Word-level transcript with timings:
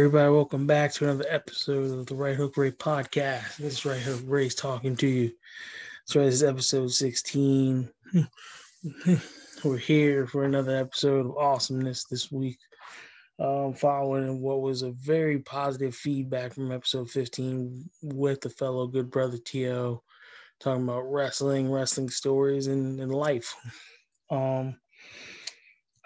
everybody. 0.00 0.30
Welcome 0.30 0.66
back 0.66 0.94
to 0.94 1.04
another 1.04 1.26
episode 1.28 1.98
of 1.98 2.06
the 2.06 2.14
Right 2.14 2.34
Hook 2.34 2.56
Ray 2.56 2.70
podcast. 2.70 3.58
This 3.58 3.74
is 3.74 3.84
Right 3.84 4.00
Hook 4.00 4.22
Ray's 4.24 4.54
talking 4.54 4.96
to 4.96 5.06
you. 5.06 5.30
Right, 6.14 6.24
this 6.24 6.36
is 6.36 6.42
episode 6.42 6.90
16. 6.90 7.86
We're 9.64 9.76
here 9.76 10.26
for 10.26 10.44
another 10.44 10.74
episode 10.74 11.26
of 11.26 11.36
awesomeness 11.36 12.04
this 12.04 12.32
week. 12.32 12.56
Um, 13.38 13.74
following 13.74 14.40
what 14.40 14.62
was 14.62 14.80
a 14.80 14.92
very 14.92 15.40
positive 15.40 15.94
feedback 15.94 16.54
from 16.54 16.72
episode 16.72 17.10
15 17.10 17.90
with 18.02 18.40
the 18.40 18.48
fellow 18.48 18.86
good 18.86 19.10
brother 19.10 19.36
T.O. 19.36 20.02
talking 20.60 20.84
about 20.84 21.12
wrestling, 21.12 21.70
wrestling 21.70 22.08
stories, 22.08 22.68
and, 22.68 23.00
and 23.00 23.12
life. 23.12 23.54
Um, 24.30 24.76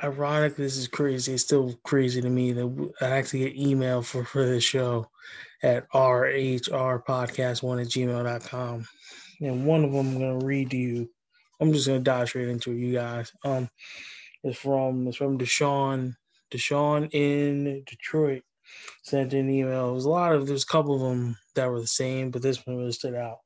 ironic 0.05 0.55
this 0.55 0.77
is 0.77 0.87
crazy. 0.87 1.33
It's 1.33 1.43
still 1.43 1.75
crazy 1.83 2.21
to 2.21 2.29
me 2.29 2.53
that 2.53 2.93
i 3.01 3.07
actually 3.07 3.41
get 3.41 3.57
email 3.57 4.03
for 4.03 4.25
for 4.25 4.45
this 4.45 4.62
show 4.62 5.09
at 5.62 5.89
rhrpodcast1 5.91 7.81
at 7.81 7.89
gmail.com 7.89 8.87
and 9.41 9.67
one 9.67 9.85
of 9.85 9.93
them 9.93 10.09
i'm 10.09 10.19
going 10.19 10.41
to 10.41 10.47
read 10.47 10.71
to 10.71 10.77
you. 10.77 11.11
I'm 11.61 11.73
just 11.73 11.87
going 11.87 12.01
to 12.01 12.05
dive 12.05 12.29
straight 12.29 12.48
into 12.48 12.73
it 12.73 12.77
you 12.77 12.93
guys. 12.93 13.33
Um 13.45 13.69
it's 14.43 14.59
from 14.59 15.09
it's 15.09 15.17
from 15.17 15.39
deshaun 15.39 16.17
deshaun 16.53 17.09
in 17.12 17.83
detroit 17.87 18.43
sent 19.05 19.33
an 19.33 19.48
email. 19.48 19.91
It 19.91 19.95
was 19.95 20.05
a 20.05 20.11
lot 20.11 20.34
of 20.34 20.47
there's 20.47 20.65
a 20.65 20.67
couple 20.67 20.97
of 20.97 21.01
them 21.01 21.37
that 21.55 21.71
were 21.71 21.81
the 21.81 21.87
same 21.87 22.31
but 22.31 22.43
this 22.43 22.67
one 22.67 22.77
really 22.77 22.93
stood 22.93 23.15
out. 23.15 23.39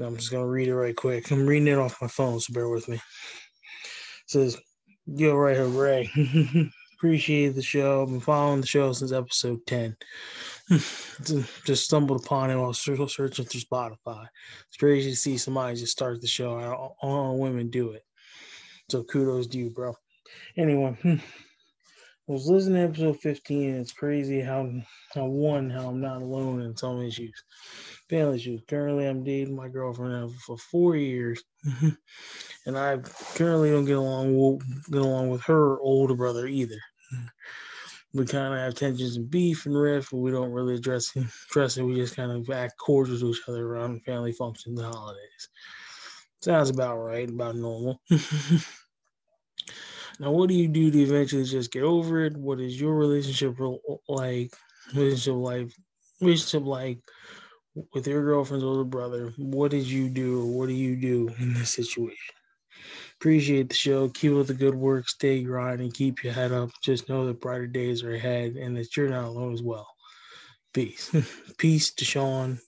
I'm 0.00 0.16
just 0.16 0.30
going 0.30 0.44
to 0.44 0.48
read 0.48 0.68
it 0.68 0.76
right 0.76 0.94
quick. 0.94 1.32
I'm 1.32 1.46
reading 1.46 1.68
it 1.68 1.78
off 1.78 2.00
my 2.00 2.08
phone 2.08 2.38
so 2.38 2.52
bear 2.52 2.68
with 2.68 2.86
me. 2.86 2.96
It 2.96 3.02
says 4.26 4.58
Yo, 5.08 5.36
Right 5.36 5.56
Hook 5.56 5.72
Ray. 5.72 6.10
Appreciate 6.96 7.54
the 7.54 7.62
show. 7.62 8.02
I've 8.02 8.08
been 8.08 8.18
following 8.18 8.60
the 8.60 8.66
show 8.66 8.92
since 8.92 9.12
episode 9.12 9.64
10. 9.66 9.96
just 11.64 11.84
stumbled 11.84 12.24
upon 12.24 12.50
it 12.50 12.56
while 12.56 12.74
searching 12.74 13.06
through 13.06 13.60
Spotify. 13.60 14.26
It's 14.66 14.76
crazy 14.76 15.10
to 15.10 15.16
see 15.16 15.38
somebody 15.38 15.76
just 15.76 15.92
start 15.92 16.20
the 16.20 16.26
show. 16.26 16.58
All, 16.58 16.96
all 17.00 17.38
women 17.38 17.70
do 17.70 17.92
it. 17.92 18.02
So 18.90 19.04
kudos 19.04 19.46
to 19.48 19.58
you, 19.58 19.70
bro. 19.70 19.94
Anyway, 20.56 20.98
hmm. 21.00 21.16
I 22.28 22.32
was 22.32 22.48
listening 22.48 22.82
to 22.82 22.88
episode 22.88 23.20
15. 23.20 23.76
It's 23.76 23.92
crazy 23.92 24.40
how, 24.40 24.68
how 25.14 25.26
one, 25.26 25.70
how 25.70 25.86
I'm 25.86 26.00
not 26.00 26.20
alone 26.20 26.62
in 26.62 26.76
some 26.76 27.00
issues 27.00 27.44
family 28.08 28.36
issues. 28.36 28.62
Currently, 28.68 29.06
I'm 29.06 29.24
dating 29.24 29.56
my 29.56 29.68
girlfriend 29.68 30.12
now 30.12 30.28
for 30.44 30.56
four 30.56 30.96
years, 30.96 31.42
mm-hmm. 31.66 31.90
and 32.66 32.78
I 32.78 32.98
currently 33.34 33.70
don't 33.70 33.84
get 33.84 33.96
along 33.96 34.60
get 34.90 35.02
along 35.02 35.30
with 35.30 35.42
her 35.42 35.78
older 35.80 36.14
brother 36.14 36.46
either. 36.46 36.80
Mm-hmm. 37.14 37.26
We 38.18 38.24
kind 38.24 38.54
of 38.54 38.60
have 38.60 38.74
tensions 38.74 39.16
and 39.16 39.30
beef 39.30 39.66
and 39.66 39.76
riff, 39.76 40.08
but 40.10 40.18
we 40.18 40.30
don't 40.30 40.52
really 40.52 40.76
address 40.76 41.14
it. 41.16 41.26
Address 41.50 41.76
it. 41.76 41.82
We 41.82 41.96
just 41.96 42.16
kind 42.16 42.32
of 42.32 42.48
act 42.48 42.78
cordial 42.78 43.18
to 43.18 43.30
each 43.30 43.42
other 43.46 43.66
around 43.66 44.04
family 44.04 44.32
functions 44.32 44.80
and 44.80 44.94
holidays. 44.94 45.48
Sounds 46.40 46.70
about 46.70 46.96
right, 46.98 47.28
about 47.28 47.56
normal. 47.56 48.00
now, 50.20 50.30
what 50.30 50.48
do 50.48 50.54
you 50.54 50.68
do 50.68 50.90
to 50.90 51.02
eventually 51.02 51.44
just 51.44 51.72
get 51.72 51.82
over 51.82 52.24
it? 52.24 52.36
What 52.36 52.60
is 52.60 52.80
your 52.80 52.94
relationship 52.94 53.56
like? 54.08 54.54
Relationship 54.94 55.34
like? 55.34 55.70
Relationship 56.20 56.64
like? 56.64 57.00
With 57.94 58.06
your 58.06 58.22
girlfriend's 58.22 58.64
older 58.64 58.84
brother, 58.84 59.32
what 59.36 59.70
did 59.70 59.86
you 59.86 60.08
do 60.08 60.40
or 60.42 60.46
what 60.46 60.68
do 60.68 60.74
you 60.74 60.96
do 60.96 61.34
in 61.38 61.54
this 61.54 61.70
situation? 61.70 62.34
Appreciate 63.18 63.68
the 63.68 63.74
show. 63.74 64.08
Keep 64.10 64.34
up 64.34 64.46
the 64.46 64.54
good 64.54 64.74
work. 64.74 65.08
Stay 65.08 65.42
grinding. 65.42 65.90
Keep 65.90 66.22
your 66.22 66.32
head 66.32 66.52
up. 66.52 66.70
Just 66.82 67.08
know 67.08 67.26
that 67.26 67.40
brighter 67.40 67.66
days 67.66 68.02
are 68.02 68.14
ahead 68.14 68.56
and 68.56 68.76
that 68.76 68.96
you're 68.96 69.08
not 69.08 69.24
alone 69.24 69.52
as 69.52 69.62
well. 69.62 69.88
Peace. 70.72 71.14
Peace 71.58 71.92
to 71.94 72.04
Sean. 72.04 72.58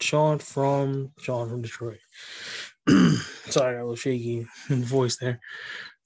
Sean 0.00 0.38
from 0.38 1.12
Sean 1.18 1.48
from 1.48 1.62
Detroit. 1.62 1.98
Sorry, 2.88 3.74
I 3.74 3.78
got 3.78 3.82
a 3.82 3.84
little 3.84 3.96
shaky 3.96 4.46
in 4.70 4.80
the 4.80 4.86
voice 4.86 5.16
there. 5.16 5.40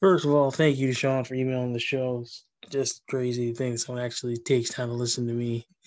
First 0.01 0.25
of 0.25 0.33
all, 0.33 0.51
thank 0.51 0.77
you 0.77 0.89
to 0.89 0.95
Sean 0.95 1.25
for 1.25 1.35
emailing 1.35 1.73
the 1.73 1.79
shows. 1.79 2.45
Just 2.69 3.07
crazy 3.09 3.55
things. 3.55 3.87
Someone 3.87 4.05
actually 4.05 4.37
takes 4.37 4.71
time 4.71 4.89
to 4.89 4.95
listen 4.95 5.27
to 5.29 5.33
me 5.33 5.67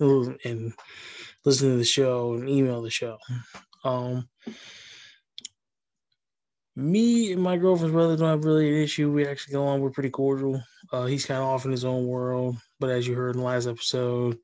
and 0.44 0.72
listen 1.46 1.70
to 1.70 1.76
the 1.76 1.84
show 1.84 2.34
and 2.34 2.48
email 2.48 2.82
the 2.82 2.90
show. 2.90 3.16
Um, 3.84 4.28
me 6.74 7.32
and 7.32 7.42
my 7.42 7.56
girlfriend's 7.56 7.94
brother 7.94 8.16
don't 8.16 8.28
have 8.28 8.44
really 8.44 8.68
an 8.68 8.82
issue. 8.82 9.10
We 9.10 9.26
actually 9.26 9.54
go 9.54 9.64
on. 9.64 9.80
We're 9.80 9.90
pretty 9.90 10.10
cordial. 10.10 10.60
Uh, 10.92 11.06
he's 11.06 11.24
kind 11.24 11.40
of 11.40 11.46
off 11.46 11.64
in 11.64 11.70
his 11.70 11.84
own 11.84 12.06
world, 12.06 12.56
but 12.80 12.90
as 12.90 13.06
you 13.06 13.14
heard 13.14 13.34
in 13.34 13.40
the 13.40 13.46
last 13.46 13.66
episode, 13.66 14.38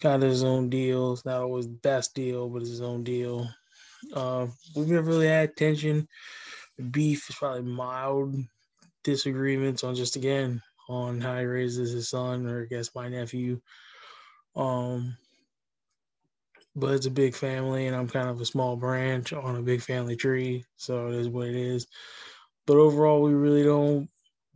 kind 0.00 0.22
of 0.22 0.30
his 0.30 0.44
own 0.44 0.70
deal. 0.70 1.12
It's 1.12 1.24
not 1.24 1.42
always 1.42 1.66
the 1.66 1.74
best 1.74 2.14
deal, 2.14 2.48
but 2.48 2.62
it's 2.62 2.70
his 2.70 2.80
own 2.80 3.04
deal. 3.04 3.48
Uh, 4.14 4.46
we've 4.76 4.88
never 4.88 5.10
really 5.10 5.26
had 5.26 5.56
tension. 5.56 6.08
Beef 6.90 7.28
is 7.28 7.36
probably 7.36 7.62
mild 7.62 8.36
disagreements 9.02 9.82
on 9.82 9.94
just 9.94 10.16
again 10.16 10.62
on 10.88 11.20
how 11.20 11.36
he 11.38 11.44
raises 11.44 11.92
his 11.92 12.08
son 12.08 12.46
or 12.46 12.62
I 12.62 12.66
guess 12.66 12.94
my 12.94 13.08
nephew. 13.08 13.60
Um, 14.54 15.16
but 16.78 16.94
it's 16.94 17.06
a 17.06 17.10
big 17.10 17.34
family 17.34 17.86
and 17.86 17.96
I'm 17.96 18.08
kind 18.08 18.28
of 18.28 18.40
a 18.40 18.46
small 18.46 18.76
branch 18.76 19.32
on 19.32 19.56
a 19.56 19.62
big 19.62 19.82
family 19.82 20.16
tree. 20.16 20.64
So 20.76 21.08
it 21.08 21.14
is 21.14 21.28
what 21.28 21.48
it 21.48 21.56
is. 21.56 21.86
But 22.66 22.76
overall, 22.76 23.22
we 23.22 23.34
really 23.34 23.64
don't 23.64 24.08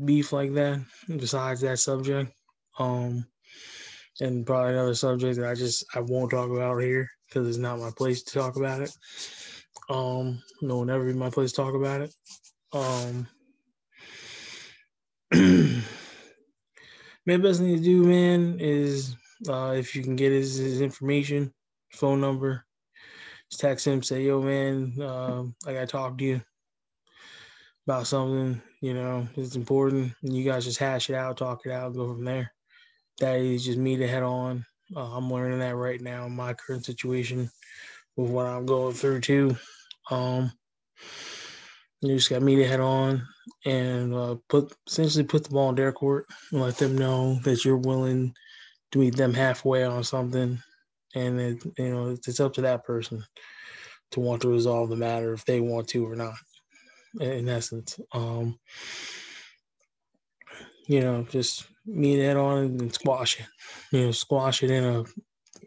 beef 0.05 0.32
like 0.32 0.53
that 0.55 0.81
besides 1.09 1.61
that 1.62 1.78
subject. 1.78 2.32
Um, 2.78 3.27
and 4.21 4.47
probably 4.47 4.72
another 4.72 4.94
subject 4.94 5.38
that 5.38 5.49
I 5.49 5.55
just 5.55 5.84
I 5.94 6.00
won't 6.00 6.31
talk 6.31 6.50
about 6.50 6.78
here 6.78 7.09
because 7.27 7.49
it's 7.49 7.59
not 7.59 7.78
my 7.78 7.91
place 7.97 8.22
to 8.22 8.38
talk 8.38 8.56
about 8.56 8.82
it. 8.82 8.94
Um, 9.88 10.43
no 10.61 10.78
one 10.78 10.91
ever 10.91 11.05
be 11.05 11.15
my 11.15 11.31
place 11.31 11.53
to 11.53 11.56
talk 11.62 11.75
about 11.75 12.03
it. 12.03 12.15
Um, 12.72 13.27
man, 17.27 17.43
best 17.43 17.61
thing 17.61 17.77
to 17.77 17.82
do, 17.82 18.05
man, 18.05 18.59
is 18.61 19.16
uh, 19.49 19.75
if 19.77 19.97
you 19.97 20.03
can 20.03 20.16
get 20.16 20.32
his, 20.32 20.56
his 20.56 20.81
information, 20.81 21.53
phone 21.93 22.21
number. 22.21 22.65
Just 23.51 23.61
text 23.61 23.87
him, 23.87 24.03
say, 24.03 24.23
yo, 24.23 24.41
man, 24.41 24.95
um, 25.03 25.55
I 25.67 25.75
got 25.75 25.81
to 25.81 25.87
talk 25.87 26.19
to 26.19 26.25
you 26.25 26.41
about 27.87 28.07
something, 28.07 28.61
you 28.81 28.95
know, 28.95 29.27
it's 29.37 29.57
important. 29.57 30.13
And 30.23 30.35
you 30.35 30.45
guys 30.45 30.65
just 30.65 30.79
hash 30.79 31.11
it 31.11 31.15
out, 31.15 31.37
talk 31.37 31.67
it 31.67 31.73
out, 31.73 31.95
go 31.95 32.15
from 32.15 32.25
there. 32.25 32.53
That 33.21 33.41
is 33.41 33.65
just 33.65 33.79
me 33.79 33.97
to 33.97 34.09
head 34.09 34.23
on. 34.23 34.65
Uh, 34.95 35.17
I'm 35.17 35.31
learning 35.31 35.59
that 35.59 35.77
right 35.77 36.01
now 36.01 36.27
in 36.27 36.33
my 36.33 36.55
current 36.55 36.85
situation 36.85 37.51
with 38.17 38.31
what 38.31 38.47
I'm 38.47 38.67
going 38.67 38.95
through 38.95 39.21
too. 39.21 39.57
Um, 40.11 40.53
you 42.01 42.17
just 42.17 42.31
got 42.31 42.43
me 42.43 42.57
to 42.57 42.67
head 42.67 42.81
on 42.81 43.23
and 43.65 44.15
uh, 44.15 44.37
put 44.49 44.73
essentially 44.89 45.25
put 45.25 45.45
the 45.45 45.51
ball 45.51 45.71
in 45.71 45.75
their 45.75 45.93
court 45.93 46.27
and 46.51 46.61
let 46.61 46.77
them 46.77 46.97
know 46.97 47.39
that 47.45 47.65
you're 47.65 47.77
willing 47.77 48.35
to 48.91 48.99
meet 48.99 49.17
them 49.17 49.33
halfway 49.33 49.85
on 49.85 50.03
something 50.03 50.59
and 51.15 51.41
it, 51.41 51.65
you 51.78 51.91
know 51.91 52.11
it's 52.11 52.41
up 52.41 52.55
to 52.55 52.62
that 52.62 52.84
person 52.84 53.23
to 54.11 54.21
want 54.21 54.43
to 54.43 54.49
resolve 54.49 54.89
the 54.89 54.97
matter 54.97 55.33
if 55.33 55.45
they 55.45 55.61
want 55.61 55.89
to 55.89 56.06
or 56.06 56.17
not 56.17 56.34
in 57.21 57.49
essence. 57.49 57.99
Um 58.12 58.59
you 60.87 61.00
know 61.00 61.23
just 61.31 61.67
meet 61.87 62.19
it 62.19 62.37
on 62.37 62.65
and 62.65 62.95
squash 62.95 63.41
it 63.41 63.47
you 63.93 64.06
know 64.06 64.12
squash 64.12 64.62
it 64.62 64.71
in 64.71 64.84
a 64.84 65.05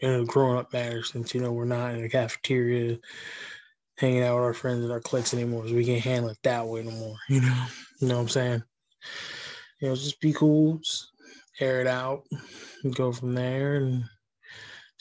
in 0.02 0.22
a 0.22 0.26
grown-up 0.26 0.72
manner 0.74 1.04
since 1.04 1.34
you 1.34 1.42
know 1.42 1.52
we're 1.52 1.66
not 1.66 1.94
in 1.94 2.04
a 2.04 2.10
cafeteria 2.10 2.98
hanging 3.98 4.24
out 4.24 4.36
with 4.36 4.44
our 4.44 4.54
friends 4.54 4.84
and 4.84 4.92
our 4.92 5.00
cliques 5.00 5.34
anymore 5.34 5.68
so 5.68 5.74
we 5.74 5.86
can't 5.86 6.04
handle 6.04 6.30
it 6.30 6.38
that 6.44 6.66
way 6.66 6.84
no 6.84 6.92
more 6.92 7.16
you 7.30 7.42
know 7.42 7.66
you 8.00 8.08
know 8.08 8.16
what 8.16 8.22
i'm 8.22 8.30
saying? 8.30 8.64
You 9.80 9.90
know 9.90 9.96
just 9.96 10.20
be 10.20 10.34
cool 10.34 10.78
just 10.80 11.12
air 11.60 11.80
it 11.82 11.88
out 11.88 12.24
and 12.84 12.96
go 12.96 13.12
from 13.12 13.34
there 13.34 13.76
and 13.76 14.04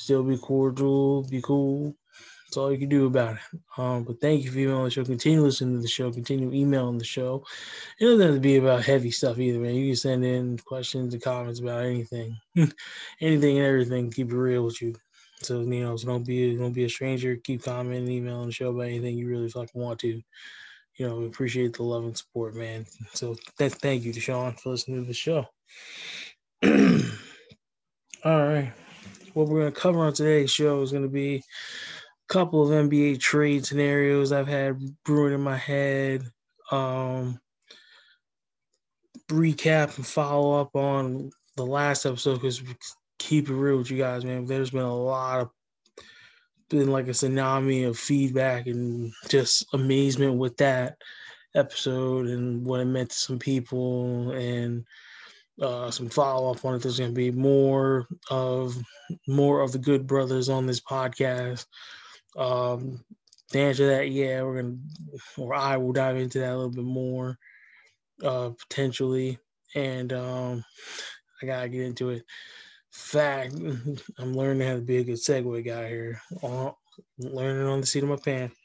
still 0.04 0.22
be 0.22 0.36
cordial, 0.36 1.22
be 1.24 1.40
cool. 1.40 1.96
That's 2.44 2.58
all 2.58 2.70
you 2.70 2.78
can 2.78 2.90
do 2.90 3.06
about 3.06 3.36
it. 3.36 3.60
Um, 3.78 4.04
but 4.04 4.20
thank 4.20 4.44
you 4.44 4.50
for 4.50 4.58
emailing 4.58 4.84
the 4.84 4.90
show. 4.90 5.04
Continue 5.04 5.40
listening 5.42 5.76
to 5.76 5.82
the 5.82 5.88
show. 5.88 6.12
Continue 6.12 6.52
emailing 6.52 6.98
the 6.98 7.04
show. 7.04 7.44
It 7.98 8.04
doesn't 8.04 8.20
have 8.20 8.34
to 8.34 8.40
be 8.40 8.58
about 8.58 8.84
heavy 8.84 9.10
stuff 9.10 9.38
either, 9.38 9.58
man. 9.58 9.74
You 9.74 9.88
can 9.88 9.96
send 9.96 10.24
in 10.24 10.58
questions 10.58 11.14
and 11.14 11.22
comments 11.22 11.60
about 11.60 11.84
anything, 11.84 12.36
anything 13.20 13.58
and 13.58 13.66
everything. 13.66 14.10
Keep 14.10 14.30
it 14.30 14.36
real 14.36 14.64
with 14.64 14.80
you. 14.82 14.94
So 15.40 15.60
you 15.62 15.82
know, 15.82 15.96
so 15.96 16.06
don't 16.06 16.24
be 16.24 16.54
don't 16.56 16.72
be 16.72 16.84
a 16.84 16.88
stranger. 16.88 17.36
Keep 17.36 17.64
commenting, 17.64 18.08
emailing 18.08 18.46
the 18.46 18.52
show 18.52 18.70
about 18.70 18.82
anything 18.82 19.16
you 19.16 19.26
really 19.26 19.48
fucking 19.48 19.80
want 19.80 20.00
to. 20.00 20.22
You 20.96 21.08
know, 21.08 21.16
we 21.16 21.26
appreciate 21.26 21.72
the 21.72 21.82
love 21.82 22.04
and 22.04 22.16
support, 22.16 22.54
man. 22.54 22.86
So 23.14 23.36
th- 23.58 23.72
thank 23.72 24.04
you 24.04 24.12
to 24.12 24.20
Sean 24.20 24.52
for 24.52 24.70
listening 24.70 25.00
to 25.00 25.08
the 25.08 25.14
show. 25.14 25.46
All 28.24 28.46
right 28.46 28.72
what 29.34 29.48
we're 29.48 29.60
going 29.60 29.72
to 29.72 29.80
cover 29.80 30.00
on 30.00 30.12
today's 30.12 30.50
show 30.50 30.80
is 30.82 30.92
going 30.92 31.02
to 31.02 31.08
be 31.08 31.36
a 31.36 31.42
couple 32.32 32.62
of 32.62 32.70
NBA 32.70 33.20
trade 33.20 33.66
scenarios 33.66 34.32
I've 34.32 34.48
had 34.48 34.78
brewing 35.04 35.34
in 35.34 35.40
my 35.40 35.56
head. 35.56 36.22
Um, 36.70 37.40
recap 39.28 39.96
and 39.96 40.06
follow 40.06 40.60
up 40.60 40.74
on 40.74 41.30
the 41.56 41.66
last 41.66 42.06
episode 42.06 42.34
because 42.34 42.62
keep 43.18 43.48
it 43.48 43.54
real 43.54 43.78
with 43.78 43.90
you 43.90 43.98
guys, 43.98 44.24
man. 44.24 44.46
There's 44.46 44.70
been 44.70 44.82
a 44.82 44.96
lot 44.96 45.40
of 45.40 45.50
been 46.70 46.90
like 46.90 47.08
a 47.08 47.10
tsunami 47.10 47.86
of 47.86 47.98
feedback 47.98 48.66
and 48.66 49.12
just 49.28 49.66
amazement 49.74 50.36
with 50.36 50.56
that 50.56 50.96
episode 51.54 52.26
and 52.26 52.64
what 52.64 52.80
it 52.80 52.86
meant 52.86 53.10
to 53.10 53.16
some 53.16 53.38
people 53.38 54.30
and 54.32 54.84
uh, 55.60 55.90
some 55.90 56.08
follow 56.08 56.50
up 56.52 56.64
on 56.64 56.74
it. 56.74 56.82
There's 56.82 56.98
going 56.98 57.10
to 57.10 57.14
be 57.14 57.30
more 57.30 58.06
of 58.30 58.76
more 59.28 59.60
of 59.60 59.72
the 59.72 59.78
good 59.78 60.06
brothers 60.06 60.48
on 60.48 60.66
this 60.66 60.80
podcast. 60.80 61.66
Um, 62.36 63.04
to 63.50 63.58
answer 63.58 63.86
that, 63.88 64.10
yeah, 64.10 64.42
we're 64.42 64.62
gonna 64.62 64.76
or 65.38 65.54
I 65.54 65.76
will 65.76 65.92
dive 65.92 66.16
into 66.16 66.40
that 66.40 66.52
a 66.52 66.56
little 66.56 66.70
bit 66.70 66.84
more 66.84 67.38
uh, 68.22 68.50
potentially, 68.68 69.38
and 69.74 70.12
um, 70.12 70.64
I 71.40 71.46
gotta 71.46 71.68
get 71.68 71.82
into 71.82 72.10
it. 72.10 72.24
Fact, 72.90 73.54
I'm 74.18 74.34
learning 74.34 74.66
how 74.66 74.74
to 74.74 74.80
be 74.80 74.98
a 74.98 75.04
good 75.04 75.16
segue 75.16 75.64
guy 75.64 75.88
here. 75.88 76.20
Uh, 76.42 76.70
learning 77.18 77.66
on 77.66 77.80
the 77.80 77.86
seat 77.86 78.02
of 78.02 78.08
my 78.08 78.16
pants. 78.16 78.56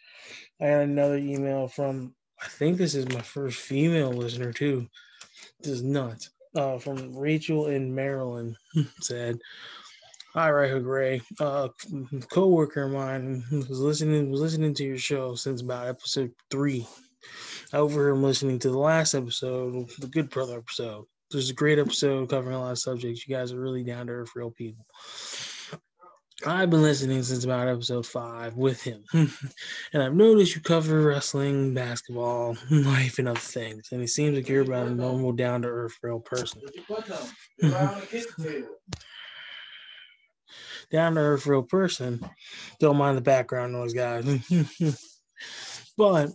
I 0.62 0.68
got 0.68 0.82
another 0.82 1.18
email 1.18 1.68
from 1.68 2.16
I 2.42 2.48
think 2.48 2.78
this 2.78 2.96
is 2.96 3.08
my 3.10 3.22
first 3.22 3.60
female 3.60 4.12
listener 4.12 4.54
too. 4.54 4.88
This 5.60 5.74
is 5.74 5.84
nuts. 5.84 6.30
Uh, 6.56 6.80
from 6.80 7.16
Rachel 7.16 7.68
in 7.68 7.94
Maryland 7.94 8.56
said, 9.02 9.40
"Hi, 10.34 10.50
Right 10.50 10.72
Hook 10.72 10.86
Ray. 10.86 11.22
Uh, 11.40 11.70
coworker 12.32 12.84
of 12.86 12.92
mine 12.92 13.44
was 13.52 13.80
listening 13.80 14.32
was 14.32 14.42
listening 14.42 14.74
to 14.76 14.84
your 14.84 14.98
show 14.98 15.36
since 15.36 15.62
about 15.62 15.88
episode 15.88 16.32
three. 16.50 16.88
I 17.72 17.78
overheard 17.78 18.14
him 18.14 18.24
listening 18.24 18.58
to 18.60 18.70
the 18.72 18.80
last 18.80 19.14
episode, 19.14 19.90
the 20.00 20.08
Good 20.08 20.30
Brother 20.30 20.58
episode. 20.58 21.06
There's 21.30 21.52
a 21.52 21.54
great 21.54 21.78
episode 21.78 22.30
covering 22.30 22.56
a 22.56 22.60
lot 22.60 22.72
of 22.72 22.80
subjects. 22.80 23.28
You 23.28 23.36
guys 23.36 23.52
are 23.52 23.60
really 23.60 23.84
down 23.84 24.08
to 24.08 24.14
earth, 24.14 24.32
real 24.36 24.52
people." 24.52 24.86
I've 26.46 26.70
been 26.70 26.82
listening 26.82 27.22
since 27.24 27.44
about 27.44 27.68
episode 27.68 28.06
five 28.06 28.56
with 28.56 28.82
him, 28.82 29.04
and 29.14 30.02
I've 30.02 30.16
noticed 30.16 30.56
you 30.56 30.62
cover 30.62 31.02
wrestling, 31.02 31.74
basketball, 31.74 32.56
life, 32.72 33.20
and 33.20 33.28
other 33.28 33.40
things. 33.40 33.90
And 33.92 34.02
it 34.02 34.08
seems 34.08 34.38
like 34.38 34.48
you're 34.48 34.62
about 34.62 34.88
a 34.88 34.92
normal, 34.92 35.34
down 35.34 35.64
to 35.64 35.68
earth, 35.68 35.98
real 36.02 36.22
person. 36.22 36.62
down 40.92 41.16
to 41.16 41.20
earth, 41.20 41.46
real 41.46 41.64
person. 41.64 42.24
Don't 42.80 42.98
mind 42.98 43.18
the 43.18 43.22
background 43.22 43.74
noise, 43.74 43.94
guys. 43.94 44.24
but 45.98 46.30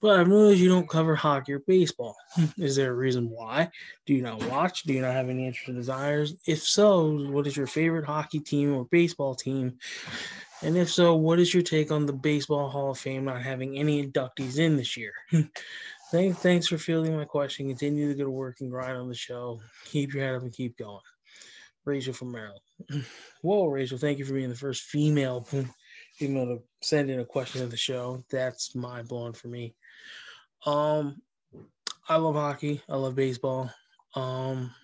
but 0.00 0.18
I've 0.18 0.28
noticed 0.28 0.60
you 0.60 0.68
don't 0.68 0.88
cover 0.88 1.14
hockey 1.14 1.52
or 1.52 1.60
baseball. 1.60 2.16
Is 2.58 2.76
there 2.76 2.92
a 2.92 2.96
reason 2.96 3.30
why? 3.30 3.70
Do 4.04 4.14
you 4.14 4.22
not 4.22 4.44
watch? 4.44 4.82
Do 4.82 4.92
you 4.92 5.00
not 5.00 5.14
have 5.14 5.28
any 5.28 5.46
interest 5.46 5.68
or 5.68 5.72
desires? 5.72 6.34
If 6.46 6.62
so, 6.62 7.30
what 7.30 7.46
is 7.46 7.56
your 7.56 7.66
favorite 7.66 8.04
hockey 8.04 8.40
team 8.40 8.74
or 8.74 8.84
baseball 8.84 9.34
team? 9.34 9.78
And 10.62 10.76
if 10.76 10.90
so, 10.90 11.14
what 11.14 11.38
is 11.38 11.52
your 11.52 11.62
take 11.62 11.90
on 11.90 12.06
the 12.06 12.12
Baseball 12.12 12.68
Hall 12.68 12.90
of 12.90 12.98
Fame 12.98 13.24
not 13.24 13.42
having 13.42 13.78
any 13.78 14.06
inductees 14.06 14.58
in 14.58 14.76
this 14.76 14.96
year? 14.96 15.12
Thanks, 16.12 16.38
thanks 16.38 16.68
for 16.68 16.78
fielding 16.78 17.16
my 17.16 17.24
question. 17.24 17.66
Continue 17.66 18.06
the 18.06 18.14
good 18.14 18.28
work 18.28 18.60
and 18.60 18.70
grind 18.70 18.96
on 18.96 19.08
the 19.08 19.14
show. 19.14 19.60
Keep 19.86 20.14
your 20.14 20.22
head 20.22 20.36
up 20.36 20.42
and 20.42 20.52
keep 20.52 20.78
going. 20.78 21.00
Rachel 21.84 22.14
from 22.14 22.30
Maryland. 22.30 22.60
Whoa, 23.42 23.66
Rachel, 23.66 23.98
thank 23.98 24.20
you 24.20 24.24
for 24.24 24.34
being 24.34 24.48
the 24.48 24.54
first 24.54 24.82
female 24.82 25.46
female 26.14 26.46
to 26.46 26.62
send 26.80 27.10
in 27.10 27.20
a 27.20 27.24
question 27.24 27.60
to 27.60 27.66
the 27.66 27.76
show. 27.76 28.24
That's 28.30 28.74
mind 28.74 29.08
blowing 29.08 29.32
for 29.32 29.48
me. 29.48 29.74
Um, 30.66 31.22
I 32.08 32.16
love 32.16 32.34
hockey. 32.34 32.82
I 32.88 32.96
love 32.96 33.14
baseball. 33.14 33.70
Um, 34.14 34.74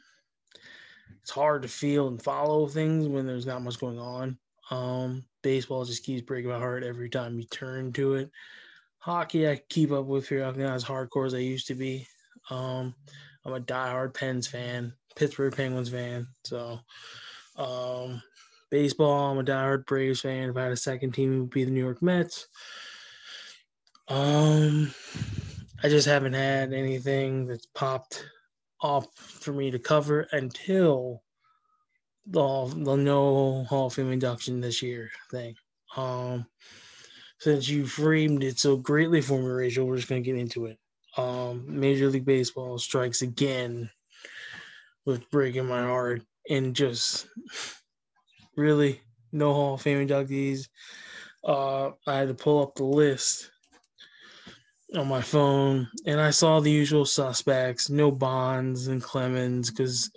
it's 1.21 1.31
hard 1.31 1.63
to 1.63 1.69
feel 1.69 2.09
and 2.09 2.23
follow 2.23 2.67
things 2.67 3.07
when 3.09 3.27
there's 3.27 3.47
not 3.47 3.63
much 3.63 3.79
going 3.79 3.99
on. 3.99 4.39
Um, 4.71 5.25
baseball 5.43 5.85
just 5.85 6.05
keeps 6.05 6.23
breaking 6.23 6.51
my 6.51 6.59
heart 6.59 6.85
every 6.85 7.09
time 7.09 7.39
you 7.39 7.45
turn 7.45 7.93
to 7.95 8.15
it. 8.15 8.31
Hockey, 8.99 9.49
I 9.49 9.61
keep 9.69 9.93
up 9.93 10.07
with 10.07 10.29
here. 10.29 10.45
I'm 10.45 10.59
not 10.59 10.75
as 10.75 10.85
hardcore 10.85 11.27
as 11.27 11.35
I 11.35 11.39
used 11.39 11.67
to 11.69 11.75
be. 11.75 12.07
Um, 12.51 12.95
I'm 13.45 13.55
a 13.55 13.61
diehard 13.61 14.15
Pens 14.15 14.47
fan, 14.47 14.93
Pittsburgh 15.17 15.55
Penguins 15.55 15.91
fan. 15.91 16.29
So, 16.45 16.79
um, 17.57 18.23
baseball, 18.71 19.33
I'm 19.33 19.39
a 19.39 19.45
diehard 19.45 19.87
Braves 19.87 20.21
fan. 20.21 20.51
If 20.51 20.57
I 20.57 20.63
had 20.65 20.73
a 20.73 20.77
second 20.77 21.13
team, 21.13 21.35
it 21.35 21.41
would 21.41 21.51
be 21.51 21.65
the 21.65 21.71
New 21.71 21.83
York 21.83 22.03
Mets. 22.03 22.49
Um, 24.09 24.93
I 25.85 25.89
just 25.89 26.07
haven't 26.07 26.35
had 26.35 26.73
anything 26.73 27.47
that's 27.47 27.67
popped 27.75 28.25
off 28.81 29.13
for 29.17 29.53
me 29.53 29.71
to 29.73 29.81
cover 29.81 30.29
until 30.31 31.25
the, 32.27 32.73
the 32.85 32.95
no 32.95 33.65
Hall 33.65 33.87
of 33.87 33.95
Fame 33.95 34.13
induction 34.13 34.61
this 34.61 34.81
year 34.81 35.11
thing. 35.33 35.57
Um, 35.97 36.47
since 37.41 37.69
you 37.69 37.85
framed 37.85 38.45
it 38.45 38.61
so 38.61 38.77
greatly 38.77 39.21
for 39.21 39.41
me, 39.41 39.47
Rachel, 39.49 39.85
we're 39.85 39.97
just 39.97 40.09
gonna 40.09 40.21
get 40.21 40.37
into 40.37 40.67
it. 40.67 40.79
Um, 41.17 41.65
Major 41.67 42.09
League 42.09 42.25
Baseball 42.25 42.79
strikes 42.79 43.23
again 43.23 43.91
with 45.05 45.29
breaking 45.31 45.67
my 45.67 45.83
heart 45.83 46.23
and 46.49 46.77
just 46.77 47.27
really 48.57 49.01
no 49.33 49.53
Hall 49.53 49.75
of 49.75 49.83
Fame 49.83 50.07
inductees. 50.07 50.69
Uh, 51.45 51.91
I 52.07 52.19
had 52.19 52.29
to 52.29 52.35
pull 52.35 52.63
up 52.63 52.77
the 52.77 52.85
list 52.85 53.51
on 54.95 55.09
my 55.09 55.23
phone 55.23 55.89
and 56.07 56.21
I 56.21 56.31
saw 56.31 56.61
the 56.61 56.71
usual 56.71 57.05
suspects, 57.05 57.91
no 57.91 58.11
Bonds 58.11 58.89
and 58.89 59.03
Clemens, 59.03 59.71
because 59.71 60.11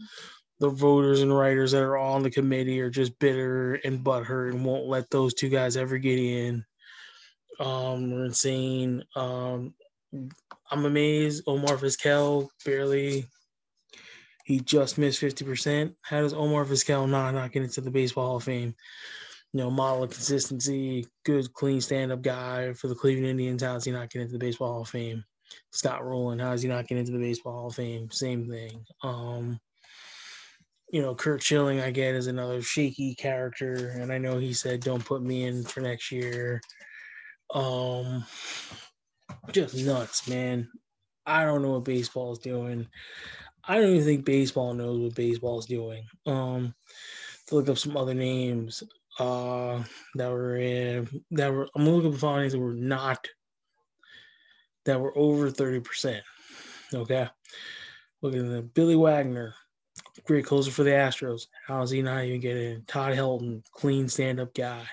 the 0.60 0.70
voters 0.70 1.22
and 1.22 1.36
writers 1.36 1.72
that 1.72 1.84
are 1.84 1.98
on 1.98 2.24
the 2.24 2.32
committee 2.32 2.80
are 2.82 2.90
just 2.90 3.18
bitter 3.20 3.76
and 3.84 4.04
butthurt 4.04 4.52
and 4.52 4.64
won't 4.64 4.88
let 4.88 5.10
those 5.10 5.34
two 5.34 5.50
guys 5.50 5.78
ever 5.78 5.98
get 5.98 6.20
in. 6.20 6.66
Um, 7.60 8.10
they're 8.10 8.26
insane. 8.26 9.04
Um, 9.16 9.74
I'm 10.72 10.86
amazed. 10.86 11.44
Omar 11.48 11.78
Vizquel 11.78 12.50
barely. 12.66 13.28
He 14.46 14.60
just 14.60 14.98
missed 14.98 15.22
50%. 15.22 15.96
How 16.02 16.22
does 16.22 16.34
Omar 16.34 16.66
Vizquel 16.66 17.10
not 17.10 17.34
not 17.34 17.52
get 17.52 17.64
into 17.64 17.82
the 17.82 17.92
Baseball 17.92 18.28
Hall 18.28 18.36
of 18.38 18.44
Fame? 18.44 18.76
You 19.56 19.62
know, 19.62 19.72
model 19.72 20.04
of 20.04 20.10
consistency, 20.10 21.08
good, 21.24 21.54
clean 21.54 21.80
stand 21.80 22.12
up 22.12 22.22
guy 22.22 22.74
for 22.74 22.90
the 22.90 22.94
Cleveland 22.94 23.30
Indians. 23.30 23.64
How 23.64 23.78
is 23.78 23.86
he 23.86 23.92
not 23.92 24.10
getting 24.10 24.24
into 24.24 24.34
the 24.34 24.46
Baseball 24.46 24.74
Hall 24.74 24.82
of 24.82 24.90
Fame? 24.90 25.24
Scott 25.72 26.04
Rolen, 26.04 26.40
how 26.40 26.52
is 26.52 26.62
he 26.62 26.68
not 26.68 26.90
getting 26.90 26.98
into 26.98 27.14
the 27.14 27.26
Baseball 27.26 27.54
Hall 27.54 27.68
of 27.68 27.76
Fame? 27.76 28.12
Same 28.12 28.50
thing. 28.50 28.84
Um, 29.02 29.58
you 30.92 31.02
know, 31.02 31.16
Curt 31.16 31.42
Schilling, 31.42 31.80
I 31.80 31.92
get, 31.92 32.16
is 32.16 32.28
another 32.28 32.62
shaky 32.62 33.16
character. 33.16 33.96
And 33.98 34.12
I 34.12 34.18
know 34.18 34.40
he 34.40 34.52
said, 34.52 34.82
don't 34.82 35.06
put 35.06 35.24
me 35.24 35.46
in 35.46 35.64
for 35.64 35.80
next 35.80 36.12
year. 36.12 36.60
Um, 37.54 38.26
just 39.54 39.78
nuts, 39.78 40.28
man. 40.28 40.68
I 41.26 41.46
don't 41.46 41.62
know 41.62 41.72
what 41.72 41.86
baseball 41.86 42.34
is 42.34 42.40
doing. 42.40 42.90
I 43.64 43.76
don't 43.76 43.92
even 43.92 44.04
think 44.04 44.26
baseball 44.26 44.74
knows 44.74 45.00
what 45.00 45.16
baseball 45.16 45.60
is 45.60 45.66
doing. 45.66 46.04
Um, 46.26 46.76
to 47.48 47.56
look 47.56 47.70
up 47.70 47.78
some 47.78 47.96
other 47.96 48.14
names, 48.14 48.84
uh, 49.20 49.84
that 50.16 50.30
were 50.30 50.58
in 50.58 51.08
that 51.32 51.54
were 51.54 51.68
I'm 51.76 51.88
looking 51.88 52.12
for 52.12 52.18
findings 52.18 52.54
that 52.54 52.60
were 52.60 52.74
not 52.74 53.28
that 54.86 55.00
were 55.00 55.18
over 55.18 55.50
30%. 55.50 56.22
Okay. 56.94 57.28
Looking 58.22 58.46
at 58.46 58.52
the 58.52 58.62
Billy 58.62 58.96
Wagner, 58.96 59.54
great 60.26 60.46
closer 60.46 60.72
for 60.72 60.84
the 60.84 60.92
Astros. 60.92 61.48
How 61.68 61.82
is 61.82 61.90
he 61.90 62.02
not 62.02 62.24
even 62.24 62.40
getting 62.40 62.74
in? 62.74 62.84
Todd 62.86 63.14
Helton, 63.14 63.64
clean 63.72 64.08
stand-up 64.08 64.54
guy. 64.54 64.84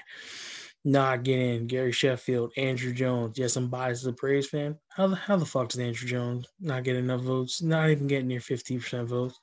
Not 0.85 1.23
getting 1.23 1.55
in. 1.55 1.67
Gary 1.69 1.93
Sheffield, 1.93 2.52
Andruw 2.57 2.95
Jones. 2.95 3.38
Yes, 3.38 3.57
I'm 3.57 3.69
biased 3.69 4.02
as 4.02 4.09
a 4.09 4.12
Braves 4.12 4.49
fan. 4.49 4.76
How 4.88 5.07
the 5.07 5.14
how 5.14 5.37
the 5.37 5.47
fuck 5.47 5.69
does 5.69 5.81
Andruw 5.81 6.07
Jones 6.07 6.47
not 6.61 6.83
get 6.83 6.97
enough 6.97 7.21
votes? 7.21 7.62
Not 7.62 7.91
even 7.91 8.09
getting 8.09 8.26
near 8.26 8.41
50% 8.41 9.07
votes. 9.07 9.38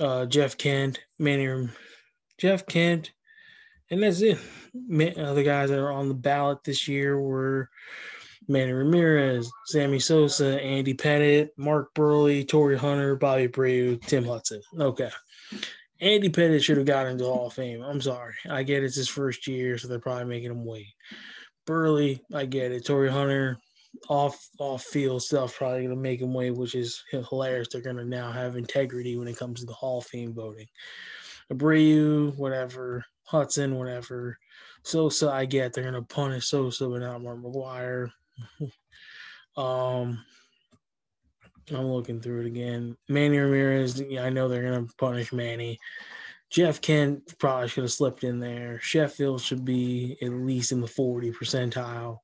Uh, 0.00 0.24
Jeff 0.24 0.56
Kent, 0.56 1.00
Manny 1.18 1.68
Jeff 2.38 2.66
Kent, 2.66 3.12
and 3.90 4.02
that's 4.02 4.20
it. 4.20 4.38
Other 5.18 5.40
uh, 5.40 5.42
guys 5.42 5.70
that 5.70 5.78
are 5.78 5.92
on 5.92 6.08
the 6.08 6.14
ballot 6.14 6.64
this 6.64 6.86
year 6.86 7.20
were 7.20 7.70
Manny 8.48 8.72
Ramirez, 8.72 9.50
Sammy 9.66 9.98
Sosa, 9.98 10.60
Andy 10.62 10.94
Pettitte, 10.94 11.50
Mark 11.56 11.94
Buehrle, 11.94 12.46
Torii 12.46 12.76
Hunter, 12.76 13.16
Bobby 13.16 13.48
Abreu, 13.48 14.00
Tim 14.06 14.24
Hudson. 14.24 14.60
Okay. 14.78 15.10
Andy 16.00 16.28
Pettitte 16.28 16.62
should 16.62 16.76
have 16.76 16.86
gotten 16.86 17.12
into 17.12 17.24
the 17.24 17.32
Hall 17.32 17.46
of 17.46 17.54
Fame. 17.54 17.82
I'm 17.82 18.00
sorry. 18.00 18.34
I 18.48 18.62
get 18.62 18.84
it's 18.84 18.96
his 18.96 19.08
first 19.08 19.46
year, 19.46 19.78
so 19.78 19.88
they're 19.88 19.98
probably 19.98 20.26
making 20.26 20.50
him 20.50 20.64
wait. 20.64 20.88
Buehrle, 21.66 22.20
I 22.34 22.44
get 22.44 22.72
it. 22.72 22.84
Torii 22.84 23.10
Hunter, 23.10 23.58
off 24.08 24.48
off 24.58 24.84
field 24.84 25.22
stuff 25.22 25.56
probably 25.56 25.82
gonna 25.82 25.96
make 25.96 26.20
him 26.20 26.34
wait, 26.34 26.50
which 26.50 26.74
is 26.74 27.02
hilarious. 27.10 27.68
They're 27.68 27.80
gonna 27.80 28.04
now 28.04 28.30
have 28.30 28.56
integrity 28.56 29.16
when 29.16 29.28
it 29.28 29.38
comes 29.38 29.60
to 29.60 29.66
the 29.66 29.72
Hall 29.72 29.98
of 29.98 30.06
Fame 30.06 30.34
voting. 30.34 30.66
Abreu, 31.52 32.36
whatever. 32.36 33.04
Hudson, 33.26 33.76
whatever. 33.76 34.38
Sosa, 34.82 35.30
I 35.30 35.44
get 35.46 35.72
they're 35.72 35.84
gonna 35.84 36.02
punish 36.02 36.46
Sosa, 36.46 36.88
but 36.88 37.00
not 37.00 37.22
Mark 37.22 37.38
McGwire. 37.38 38.10
um, 39.56 40.24
I'm 41.70 41.86
looking 41.86 42.20
through 42.20 42.42
it 42.42 42.46
again. 42.46 42.96
Manny 43.08 43.38
Ramirez, 43.38 44.00
yeah, 44.00 44.24
I 44.24 44.30
know 44.30 44.48
they're 44.48 44.62
gonna 44.62 44.86
punish 44.98 45.32
Manny. 45.32 45.78
Jeff 46.50 46.80
Kent 46.80 47.36
probably 47.38 47.68
should 47.68 47.84
have 47.84 47.92
slipped 47.92 48.22
in 48.22 48.38
there. 48.38 48.78
Sheffield 48.80 49.40
should 49.40 49.64
be 49.64 50.16
at 50.22 50.30
least 50.30 50.70
in 50.70 50.80
the 50.80 50.86
40 50.86 51.32
percentile. 51.32 52.18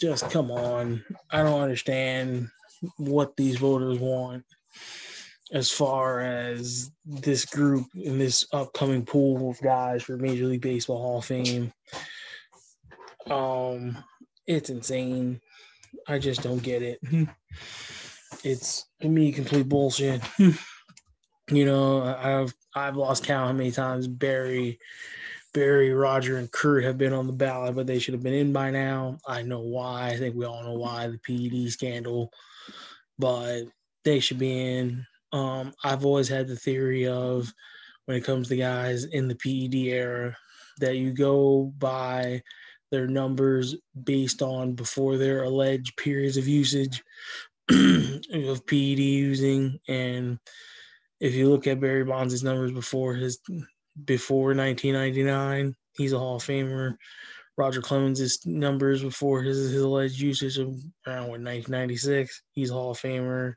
Just 0.00 0.30
come 0.30 0.50
on. 0.50 1.04
I 1.30 1.42
don't 1.42 1.60
understand 1.60 2.48
what 2.96 3.36
these 3.36 3.58
voters 3.58 3.98
want 3.98 4.44
as 5.52 5.70
far 5.70 6.20
as 6.20 6.90
this 7.04 7.44
group 7.44 7.86
in 7.94 8.18
this 8.18 8.46
upcoming 8.52 9.04
pool 9.04 9.50
of 9.50 9.60
guys 9.60 10.02
for 10.02 10.16
Major 10.16 10.46
League 10.46 10.60
Baseball 10.60 10.98
Hall 10.98 11.18
of 11.18 11.24
Fame. 11.24 11.72
Um, 13.28 13.98
it's 14.46 14.70
insane. 14.70 15.40
I 16.06 16.18
just 16.18 16.42
don't 16.42 16.62
get 16.62 16.82
it. 16.82 17.00
It's 18.42 18.86
to 19.02 19.08
me 19.08 19.32
complete 19.32 19.68
bullshit. 19.68 20.22
you 20.38 21.64
know, 21.66 22.02
I've 22.02 22.54
I've 22.74 22.96
lost 22.96 23.24
count 23.24 23.48
how 23.48 23.52
many 23.52 23.70
times 23.70 24.06
Barry, 24.06 24.78
Barry, 25.52 25.92
Roger, 25.92 26.38
and 26.38 26.50
Curt 26.50 26.84
have 26.84 26.96
been 26.96 27.12
on 27.12 27.26
the 27.26 27.32
ballot, 27.32 27.74
but 27.74 27.86
they 27.86 27.98
should 27.98 28.14
have 28.14 28.22
been 28.22 28.34
in 28.34 28.52
by 28.52 28.70
now. 28.70 29.18
I 29.26 29.42
know 29.42 29.60
why. 29.60 30.10
I 30.10 30.16
think 30.16 30.36
we 30.36 30.46
all 30.46 30.62
know 30.62 30.74
why 30.74 31.08
the 31.08 31.18
PED 31.18 31.70
scandal, 31.70 32.32
but 33.18 33.64
they 34.04 34.20
should 34.20 34.38
be 34.38 34.78
in. 34.78 35.06
Um, 35.32 35.72
I've 35.84 36.04
always 36.04 36.28
had 36.28 36.48
the 36.48 36.56
theory 36.56 37.06
of 37.06 37.52
when 38.06 38.16
it 38.16 38.24
comes 38.24 38.48
to 38.48 38.56
guys 38.56 39.04
in 39.04 39.28
the 39.28 39.36
PED 39.36 39.74
era 39.74 40.36
that 40.78 40.96
you 40.96 41.12
go 41.12 41.72
by 41.78 42.42
their 42.90 43.06
numbers 43.06 43.76
based 44.04 44.42
on 44.42 44.72
before 44.72 45.16
their 45.16 45.44
alleged 45.44 45.96
periods 45.96 46.36
of 46.36 46.48
usage 46.48 47.02
of 47.70 48.66
PED 48.66 48.98
using. 48.98 49.78
And 49.88 50.38
if 51.20 51.34
you 51.34 51.48
look 51.48 51.66
at 51.66 51.80
Barry 51.80 52.04
Bonds' 52.04 52.42
numbers 52.42 52.72
before 52.72 53.14
his 53.14 53.38
before 54.04 54.54
1999, 54.54 55.74
he's 55.96 56.12
a 56.12 56.18
Hall 56.18 56.36
of 56.36 56.42
Famer. 56.42 56.96
Roger 57.56 57.82
Clemens' 57.82 58.44
numbers 58.46 59.02
before 59.02 59.42
his, 59.42 59.70
his 59.70 59.82
alleged 59.82 60.18
usage 60.18 60.56
of 60.56 60.68
around 61.06 61.24
what 61.24 61.40
1996, 61.40 62.42
he's 62.52 62.70
a 62.70 62.74
Hall 62.74 62.92
of 62.92 62.98
Famer. 62.98 63.54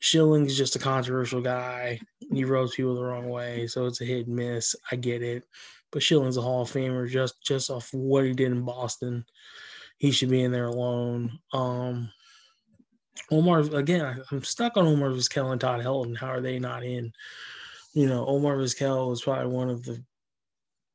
Schilling's 0.00 0.56
just 0.56 0.76
a 0.76 0.78
controversial 0.78 1.42
guy. 1.42 2.00
He 2.32 2.44
rubs 2.44 2.74
people 2.74 2.94
the 2.94 3.04
wrong 3.04 3.28
way, 3.28 3.66
so 3.66 3.86
it's 3.86 4.00
a 4.00 4.04
hit 4.04 4.26
and 4.26 4.36
miss. 4.36 4.74
I 4.90 4.96
get 4.96 5.22
it, 5.22 5.44
but 5.92 6.02
Schilling's 6.02 6.38
a 6.38 6.42
Hall 6.42 6.62
of 6.62 6.70
Famer 6.70 7.08
just 7.08 7.42
just 7.42 7.70
off 7.70 7.90
what 7.92 8.24
he 8.24 8.32
did 8.32 8.50
in 8.50 8.64
Boston. 8.64 9.24
He 9.98 10.10
should 10.10 10.30
be 10.30 10.42
in 10.42 10.52
there 10.52 10.66
alone. 10.66 11.38
Um, 11.52 12.10
Omar 13.30 13.60
again, 13.60 14.22
I'm 14.30 14.42
stuck 14.42 14.78
on 14.78 14.86
Omar 14.86 15.10
Vizquel 15.10 15.52
and 15.52 15.60
Todd 15.60 15.84
Helton. 15.84 16.16
How 16.16 16.28
are 16.28 16.40
they 16.40 16.58
not 16.58 16.82
in? 16.82 17.12
You 17.92 18.06
know, 18.06 18.24
Omar 18.26 18.56
Vizquel 18.56 19.10
was 19.10 19.22
probably 19.22 19.52
one 19.52 19.68
of 19.68 19.84
the 19.84 20.02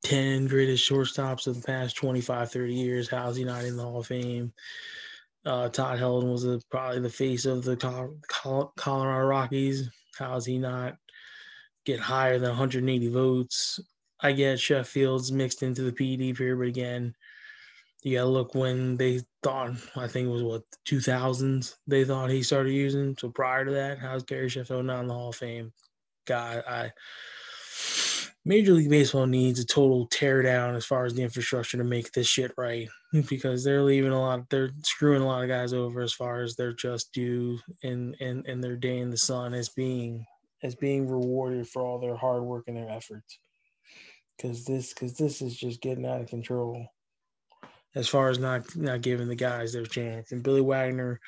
10 0.03 0.47
greatest 0.47 0.89
shortstops 0.89 1.47
of 1.47 1.55
the 1.55 1.65
past 1.65 1.95
25, 1.97 2.51
30 2.51 2.73
years. 2.73 3.09
How 3.09 3.29
is 3.29 3.37
he 3.37 3.43
not 3.43 3.65
in 3.65 3.77
the 3.77 3.83
Hall 3.83 3.99
of 3.99 4.07
Fame? 4.07 4.53
Uh, 5.45 5.69
Todd 5.69 5.99
Helton 5.99 6.31
was 6.31 6.45
a, 6.45 6.59
probably 6.71 6.99
the 6.99 7.09
face 7.09 7.45
of 7.45 7.63
the 7.63 7.75
Colorado 7.77 9.27
Rockies. 9.27 9.89
How 10.17 10.35
is 10.35 10.45
he 10.45 10.57
not 10.57 10.97
get 11.85 11.99
higher 11.99 12.39
than 12.39 12.49
180 12.49 13.07
votes? 13.09 13.79
I 14.21 14.31
get 14.31 14.59
Sheffield's 14.59 15.31
mixed 15.31 15.61
into 15.61 15.83
the 15.83 15.91
PED 15.91 16.35
period, 16.35 16.57
but 16.57 16.67
again, 16.67 17.13
you 18.01 18.17
gotta 18.17 18.29
look 18.29 18.55
when 18.55 18.97
they 18.97 19.21
thought 19.43 19.71
I 19.95 20.07
think 20.07 20.27
it 20.27 20.31
was 20.31 20.43
what 20.43 20.63
2000s 20.87 21.75
they 21.87 22.05
thought 22.05 22.29
he 22.29 22.43
started 22.43 22.71
using. 22.71 23.15
So 23.17 23.29
prior 23.29 23.65
to 23.65 23.71
that, 23.71 23.99
how's 23.99 24.23
Gary 24.23 24.47
Sheffield 24.47 24.85
not 24.85 25.01
in 25.01 25.07
the 25.07 25.13
Hall 25.13 25.29
of 25.29 25.35
Fame? 25.35 25.73
God, 26.25 26.63
I 26.67 26.91
Major 28.45 28.73
League 28.73 28.91
Baseball 28.91 29.25
needs 29.25 29.59
a 29.59 29.65
total 29.65 30.05
tear 30.05 30.43
down 30.43 30.75
as 30.75 30.85
far 30.85 31.05
as 31.05 31.15
the 31.15 31.23
infrastructure 31.23 31.77
to 31.77 31.83
make 31.83 32.11
this 32.11 32.27
shit 32.27 32.51
right 32.57 32.87
because 33.29 33.63
they're 33.63 33.83
leaving 33.83 34.11
a 34.11 34.19
lot, 34.19 34.49
they're 34.49 34.71
screwing 34.83 35.21
a 35.21 35.25
lot 35.27 35.43
of 35.43 35.49
guys 35.49 35.73
over 35.73 36.01
as 36.01 36.13
far 36.13 36.41
as 36.41 36.55
their 36.55 36.73
just 36.73 37.13
due 37.13 37.59
and 37.83 38.15
and 38.19 38.45
and 38.47 38.63
their 38.63 38.75
day 38.75 38.99
in 38.99 39.09
the 39.09 39.17
sun 39.17 39.53
as 39.53 39.69
being 39.69 40.25
as 40.63 40.75
being 40.75 41.07
rewarded 41.07 41.67
for 41.67 41.81
all 41.81 41.99
their 41.99 42.15
hard 42.15 42.43
work 42.43 42.65
and 42.67 42.77
their 42.77 42.89
efforts. 42.89 43.39
Because 44.37 44.65
this 44.65 44.93
because 44.93 45.15
this 45.15 45.41
is 45.41 45.55
just 45.55 45.81
getting 45.81 46.05
out 46.05 46.21
of 46.21 46.27
control 46.27 46.87
as 47.95 48.07
far 48.07 48.29
as 48.29 48.39
not 48.39 48.75
not 48.75 49.01
giving 49.01 49.27
the 49.27 49.35
guys 49.35 49.73
their 49.73 49.85
chance. 49.85 50.31
And 50.31 50.43
Billy 50.43 50.61
Wagner 50.61 51.19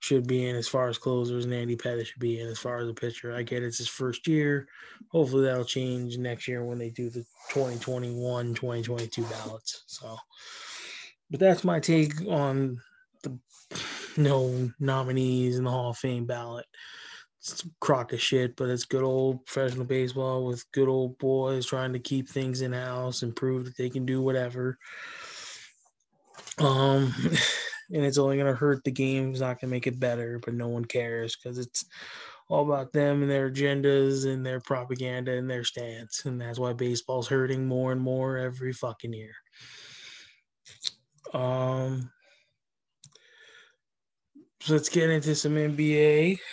should 0.00 0.26
be 0.26 0.46
in 0.48 0.56
as 0.56 0.68
far 0.68 0.88
as 0.88 0.98
closers, 0.98 1.44
and 1.44 1.54
Andy 1.54 1.76
Pettitte 1.76 2.06
should 2.06 2.20
be 2.20 2.40
in 2.40 2.48
as 2.48 2.58
far 2.58 2.78
as 2.78 2.88
a 2.88 2.94
pitcher. 2.94 3.34
I 3.34 3.42
get 3.42 3.62
it's 3.62 3.78
his 3.78 3.88
first 3.88 4.26
year. 4.26 4.66
Hopefully 5.12 5.44
that'll 5.44 5.64
change 5.64 6.18
next 6.18 6.48
year 6.48 6.64
when 6.64 6.78
they 6.78 6.90
do 6.90 7.10
the 7.10 7.24
2021 7.50 8.54
2022 8.54 9.22
ballots. 9.24 9.84
So, 9.86 10.16
but 11.34 11.40
that's 11.40 11.64
my 11.64 11.80
take 11.80 12.12
on 12.28 12.80
the 13.24 13.36
you 14.20 14.22
no 14.22 14.70
nominees 14.78 15.58
in 15.58 15.64
the 15.64 15.70
Hall 15.70 15.90
of 15.90 15.98
Fame 15.98 16.26
ballot. 16.26 16.64
It's 17.40 17.64
a 17.64 17.68
crock 17.80 18.12
of 18.12 18.22
shit, 18.22 18.54
but 18.54 18.68
it's 18.68 18.84
good 18.84 19.02
old 19.02 19.44
professional 19.44 19.84
baseball 19.84 20.46
with 20.46 20.64
good 20.70 20.86
old 20.86 21.18
boys 21.18 21.66
trying 21.66 21.92
to 21.92 21.98
keep 21.98 22.28
things 22.28 22.60
in 22.60 22.72
house 22.72 23.22
and 23.22 23.34
prove 23.34 23.64
that 23.64 23.76
they 23.76 23.90
can 23.90 24.06
do 24.06 24.22
whatever. 24.22 24.78
Um, 26.58 27.12
and 27.92 28.04
it's 28.04 28.18
only 28.18 28.36
going 28.36 28.46
to 28.46 28.54
hurt 28.56 28.84
the 28.84 28.92
game. 28.92 29.32
It's 29.32 29.40
not 29.40 29.60
going 29.60 29.70
to 29.70 29.74
make 29.74 29.88
it 29.88 29.98
better, 29.98 30.38
but 30.38 30.54
no 30.54 30.68
one 30.68 30.84
cares 30.84 31.34
because 31.34 31.58
it's 31.58 31.84
all 32.48 32.64
about 32.64 32.92
them 32.92 33.22
and 33.22 33.30
their 33.30 33.50
agendas 33.50 34.24
and 34.24 34.46
their 34.46 34.60
propaganda 34.60 35.32
and 35.32 35.50
their 35.50 35.64
stance. 35.64 36.26
And 36.26 36.40
that's 36.40 36.60
why 36.60 36.74
baseball's 36.74 37.26
hurting 37.26 37.66
more 37.66 37.90
and 37.90 38.00
more 38.00 38.38
every 38.38 38.72
fucking 38.72 39.12
year. 39.12 39.34
Um, 41.34 42.10
so 44.60 44.72
let's 44.72 44.88
get 44.88 45.10
into 45.10 45.34
some 45.34 45.54
NBA. 45.54 46.38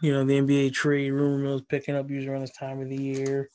You 0.00 0.10
know, 0.10 0.24
the 0.24 0.40
NBA 0.40 0.72
trade 0.72 1.10
rumor 1.10 1.36
mill 1.36 1.56
is 1.56 1.62
picking 1.68 1.96
up 1.96 2.08
usually 2.08 2.32
around 2.32 2.40
this 2.40 2.56
time 2.56 2.80
of 2.80 2.88
the 2.88 2.96
year. 2.96 3.50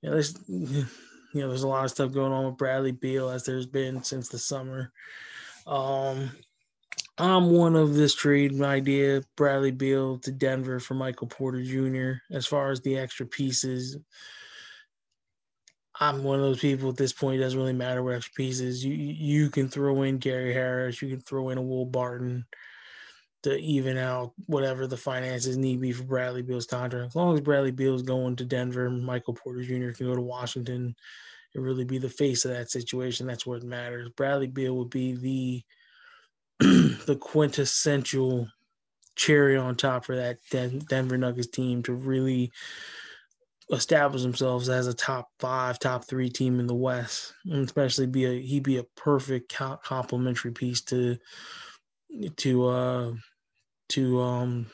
You 0.00 0.08
know, 0.08 0.14
there's, 0.14 0.38
you 0.46 0.86
know, 1.34 1.48
there's 1.48 1.64
a 1.64 1.68
lot 1.68 1.84
of 1.84 1.90
stuff 1.90 2.12
going 2.12 2.30
on 2.30 2.46
with 2.46 2.56
Bradley 2.56 2.92
Beal 2.92 3.28
as 3.28 3.42
there's 3.42 3.66
been 3.66 4.04
since 4.04 4.28
the 4.28 4.38
summer. 4.38 4.92
Um, 5.66 6.30
I'm 7.18 7.50
one 7.50 7.74
of 7.74 7.94
this 7.94 8.14
trade 8.14 8.62
idea, 8.62 9.22
Bradley 9.36 9.72
Beal 9.72 10.18
to 10.18 10.30
Denver 10.30 10.78
for 10.78 10.94
Michael 10.94 11.26
Porter 11.26 11.64
Jr. 11.64 12.20
As 12.32 12.46
far 12.46 12.70
as 12.70 12.80
the 12.82 12.96
extra 12.96 13.26
pieces, 13.26 13.96
I'm 16.00 16.24
one 16.24 16.40
of 16.40 16.44
those 16.44 16.60
people 16.60 16.90
at 16.90 16.96
this 16.96 17.12
point. 17.12 17.36
It 17.36 17.42
doesn't 17.44 17.58
really 17.58 17.72
matter 17.72 18.02
what 18.02 18.16
extra 18.16 18.34
pieces. 18.34 18.84
You 18.84 18.94
you 18.94 19.50
can 19.50 19.68
throw 19.68 20.02
in 20.02 20.18
Gary 20.18 20.52
Harris, 20.52 21.00
you 21.00 21.08
can 21.08 21.20
throw 21.20 21.50
in 21.50 21.58
a 21.58 21.62
Will 21.62 21.86
Barton 21.86 22.44
to 23.44 23.56
even 23.58 23.98
out 23.98 24.32
whatever 24.46 24.86
the 24.86 24.96
finances 24.96 25.56
need 25.58 25.80
be 25.80 25.92
for 25.92 26.04
Bradley 26.04 26.42
Beal's 26.42 26.66
contract. 26.66 27.08
As 27.08 27.14
long 27.14 27.34
as 27.34 27.42
Bradley 27.42 27.72
Beal's 27.72 28.02
going 28.02 28.36
to 28.36 28.44
Denver, 28.44 28.88
Michael 28.90 29.34
Porter 29.34 29.62
Jr. 29.62 29.90
can 29.90 30.06
go 30.06 30.14
to 30.14 30.22
Washington 30.22 30.96
and 31.54 31.64
really 31.64 31.84
be 31.84 31.98
the 31.98 32.08
face 32.08 32.44
of 32.44 32.52
that 32.52 32.70
situation. 32.70 33.26
That's 33.26 33.46
what 33.46 33.62
matters. 33.62 34.08
Bradley 34.16 34.46
Beal 34.46 34.76
would 34.78 34.90
be 34.90 35.12
the 35.12 35.62
the 37.06 37.18
quintessential 37.20 38.48
cherry 39.14 39.56
on 39.56 39.76
top 39.76 40.04
for 40.04 40.16
that 40.16 40.38
Denver 40.88 41.18
Nuggets 41.18 41.48
team 41.48 41.82
to 41.84 41.92
really 41.92 42.50
establish 43.70 44.22
themselves 44.22 44.68
as 44.68 44.86
a 44.86 44.94
top 44.94 45.30
five, 45.38 45.78
top 45.78 46.04
three 46.04 46.28
team 46.28 46.60
in 46.60 46.66
the 46.66 46.74
West, 46.74 47.34
and 47.46 47.64
especially 47.64 48.06
be 48.06 48.24
a 48.24 48.40
he'd 48.40 48.62
be 48.62 48.78
a 48.78 48.84
perfect 48.96 49.54
complementary 49.82 50.52
piece 50.52 50.82
to 50.82 51.16
to 52.36 52.66
uh 52.66 53.12
to 53.90 54.20
um 54.20 54.66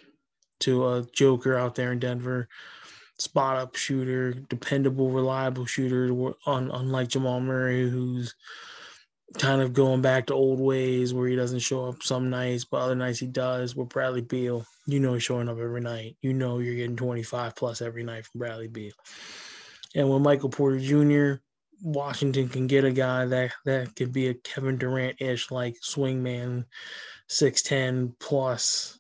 to 0.60 0.86
a 0.86 1.06
Joker 1.12 1.56
out 1.56 1.74
there 1.74 1.92
in 1.92 1.98
Denver. 1.98 2.48
Spot 3.18 3.58
up 3.58 3.76
shooter, 3.76 4.32
dependable, 4.32 5.10
reliable 5.10 5.66
shooter, 5.66 6.10
on, 6.46 6.70
unlike 6.70 7.08
Jamal 7.08 7.40
Murray, 7.40 7.88
who's 7.88 8.34
kind 9.38 9.62
of 9.62 9.72
going 9.72 10.02
back 10.02 10.26
to 10.26 10.34
old 10.34 10.60
ways 10.60 11.14
where 11.14 11.28
he 11.28 11.36
doesn't 11.36 11.60
show 11.60 11.86
up 11.86 12.02
some 12.02 12.30
nights, 12.30 12.64
but 12.64 12.78
other 12.78 12.94
nights 12.94 13.18
he 13.18 13.26
does. 13.26 13.76
With 13.76 13.88
Bradley 13.88 14.22
Beal, 14.22 14.66
you 14.86 15.00
know 15.00 15.14
he's 15.14 15.22
showing 15.22 15.48
up 15.48 15.58
every 15.58 15.80
night. 15.80 16.16
You 16.20 16.32
know 16.32 16.58
you're 16.58 16.74
getting 16.74 16.96
25 16.96 17.54
plus 17.54 17.80
every 17.80 18.02
night 18.02 18.26
from 18.26 18.40
Bradley 18.40 18.68
Beal. 18.68 18.92
And 19.94 20.10
with 20.10 20.22
Michael 20.22 20.50
Porter 20.50 20.78
Jr., 20.78 21.40
Washington 21.82 22.48
can 22.48 22.66
get 22.66 22.84
a 22.84 22.92
guy 22.92 23.24
that 23.26 23.52
that 23.64 23.96
could 23.96 24.12
be 24.12 24.28
a 24.28 24.34
Kevin 24.34 24.76
Durant-ish 24.76 25.50
like 25.50 25.76
swingman, 25.80 26.66
6'10 27.30 28.14
plus 28.18 28.98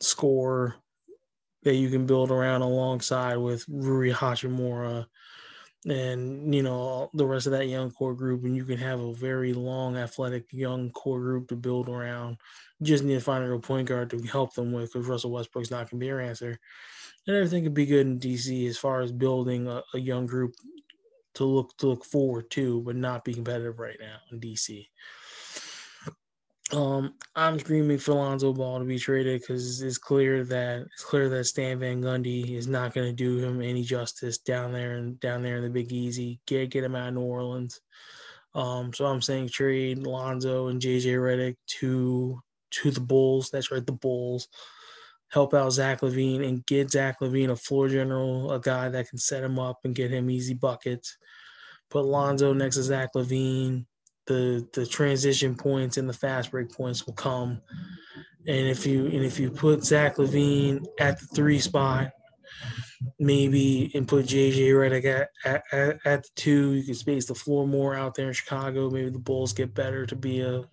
score 0.00 0.76
that 1.64 1.74
you 1.74 1.90
can 1.90 2.06
build 2.06 2.30
around 2.30 2.62
alongside 2.62 3.36
with 3.36 3.64
Rui 3.68 4.10
Hachimura 4.10 5.06
and 5.86 6.54
you 6.54 6.62
know 6.62 7.10
the 7.14 7.26
rest 7.26 7.46
of 7.46 7.52
that 7.52 7.68
young 7.68 7.90
core 7.90 8.14
group, 8.14 8.44
and 8.44 8.56
you 8.56 8.64
can 8.64 8.78
have 8.78 9.00
a 9.00 9.14
very 9.14 9.52
long, 9.52 9.96
athletic 9.96 10.52
young 10.52 10.90
core 10.90 11.20
group 11.20 11.48
to 11.48 11.56
build 11.56 11.88
around. 11.88 12.36
You 12.78 12.86
just 12.86 13.04
need 13.04 13.14
to 13.14 13.20
find 13.20 13.44
a 13.44 13.48
real 13.48 13.60
point 13.60 13.88
guard 13.88 14.10
to 14.10 14.22
help 14.22 14.54
them 14.54 14.72
with, 14.72 14.92
because 14.92 15.08
Russell 15.08 15.32
Westbrook's 15.32 15.70
not 15.70 15.90
going 15.90 16.00
to 16.00 16.04
be 16.04 16.06
your 16.06 16.20
answer. 16.20 16.58
And 17.26 17.36
everything 17.36 17.64
could 17.64 17.74
be 17.74 17.86
good 17.86 18.06
in 18.06 18.18
DC 18.18 18.68
as 18.68 18.78
far 18.78 19.00
as 19.00 19.12
building 19.12 19.68
a, 19.68 19.82
a 19.94 19.98
young 19.98 20.26
group 20.26 20.54
to 21.34 21.44
look 21.44 21.76
to 21.78 21.86
look 21.88 22.04
forward 22.04 22.50
to, 22.50 22.80
but 22.82 22.96
not 22.96 23.24
be 23.24 23.34
competitive 23.34 23.78
right 23.78 23.98
now 24.00 24.16
in 24.30 24.40
DC. 24.40 24.86
Um, 26.72 27.14
I'm 27.36 27.58
screaming 27.58 27.98
for 27.98 28.14
Lonzo 28.14 28.52
Ball 28.54 28.78
to 28.78 28.84
be 28.86 28.98
traded 28.98 29.40
because 29.40 29.82
it's 29.82 29.98
clear 29.98 30.42
that 30.44 30.80
it's 30.80 31.04
clear 31.04 31.28
that 31.28 31.44
Stan 31.44 31.78
Van 31.78 32.00
Gundy 32.00 32.56
is 32.56 32.66
not 32.66 32.94
going 32.94 33.08
to 33.08 33.12
do 33.12 33.38
him 33.38 33.60
any 33.60 33.82
justice 33.82 34.38
down 34.38 34.72
there 34.72 34.96
and 34.96 35.20
down 35.20 35.42
there 35.42 35.58
in 35.58 35.64
the 35.64 35.70
Big 35.70 35.92
Easy. 35.92 36.40
Get 36.46 36.70
get 36.70 36.84
him 36.84 36.94
out 36.94 37.08
of 37.08 37.14
New 37.14 37.20
Orleans. 37.20 37.80
Um, 38.54 38.92
so 38.94 39.04
I'm 39.04 39.20
saying 39.20 39.48
trade 39.48 39.98
Lonzo 39.98 40.68
and 40.68 40.80
JJ 40.80 41.14
Redick 41.16 41.56
to 41.78 42.40
to 42.70 42.90
the 42.90 43.00
Bulls. 43.00 43.50
That's 43.50 43.70
right, 43.70 43.84
the 43.84 43.92
Bulls. 43.92 44.48
Help 45.30 45.52
out 45.54 45.72
Zach 45.72 46.00
LaVine 46.00 46.46
and 46.46 46.64
get 46.64 46.90
Zach 46.90 47.20
LaVine 47.20 47.50
a 47.50 47.56
floor 47.56 47.88
general, 47.88 48.50
a 48.50 48.60
guy 48.60 48.88
that 48.88 49.08
can 49.08 49.18
set 49.18 49.44
him 49.44 49.58
up 49.58 49.80
and 49.84 49.94
get 49.94 50.10
him 50.10 50.30
easy 50.30 50.54
buckets. 50.54 51.18
Put 51.90 52.06
Lonzo 52.06 52.54
next 52.54 52.76
to 52.76 52.82
Zach 52.82 53.10
LaVine 53.14 53.84
the 54.26 54.66
the 54.72 54.86
transition 54.86 55.54
points 55.54 55.96
and 55.96 56.08
the 56.08 56.12
fast 56.12 56.50
break 56.50 56.72
points 56.72 57.06
will 57.06 57.14
come. 57.14 57.60
And 58.46 58.68
if 58.68 58.86
you 58.86 59.06
and 59.06 59.24
if 59.24 59.38
you 59.38 59.50
put 59.50 59.84
Zach 59.84 60.16
LaVine 60.16 60.84
at 60.98 61.20
the 61.20 61.26
three 61.26 61.58
spot, 61.58 62.12
maybe 63.18 63.90
and 63.94 64.06
put 64.06 64.26
JJ 64.26 64.68
Redick 64.70 65.04
at, 65.04 65.62
at, 65.72 65.98
at, 66.04 66.22
the 66.22 66.28
two, 66.34 66.72
you 66.72 66.82
can 66.82 66.94
space 66.94 67.26
the 67.26 67.34
floor 67.34 67.66
more 67.66 67.94
out 67.94 68.14
there 68.14 68.28
in 68.28 68.32
Chicago. 68.32 68.90
Maybe 68.90 69.10
the 69.10 69.18
Bulls 69.18 69.52
get 69.52 69.74
better 69.74 70.06
to 70.06 70.16
be 70.16 70.40
a 70.40 70.64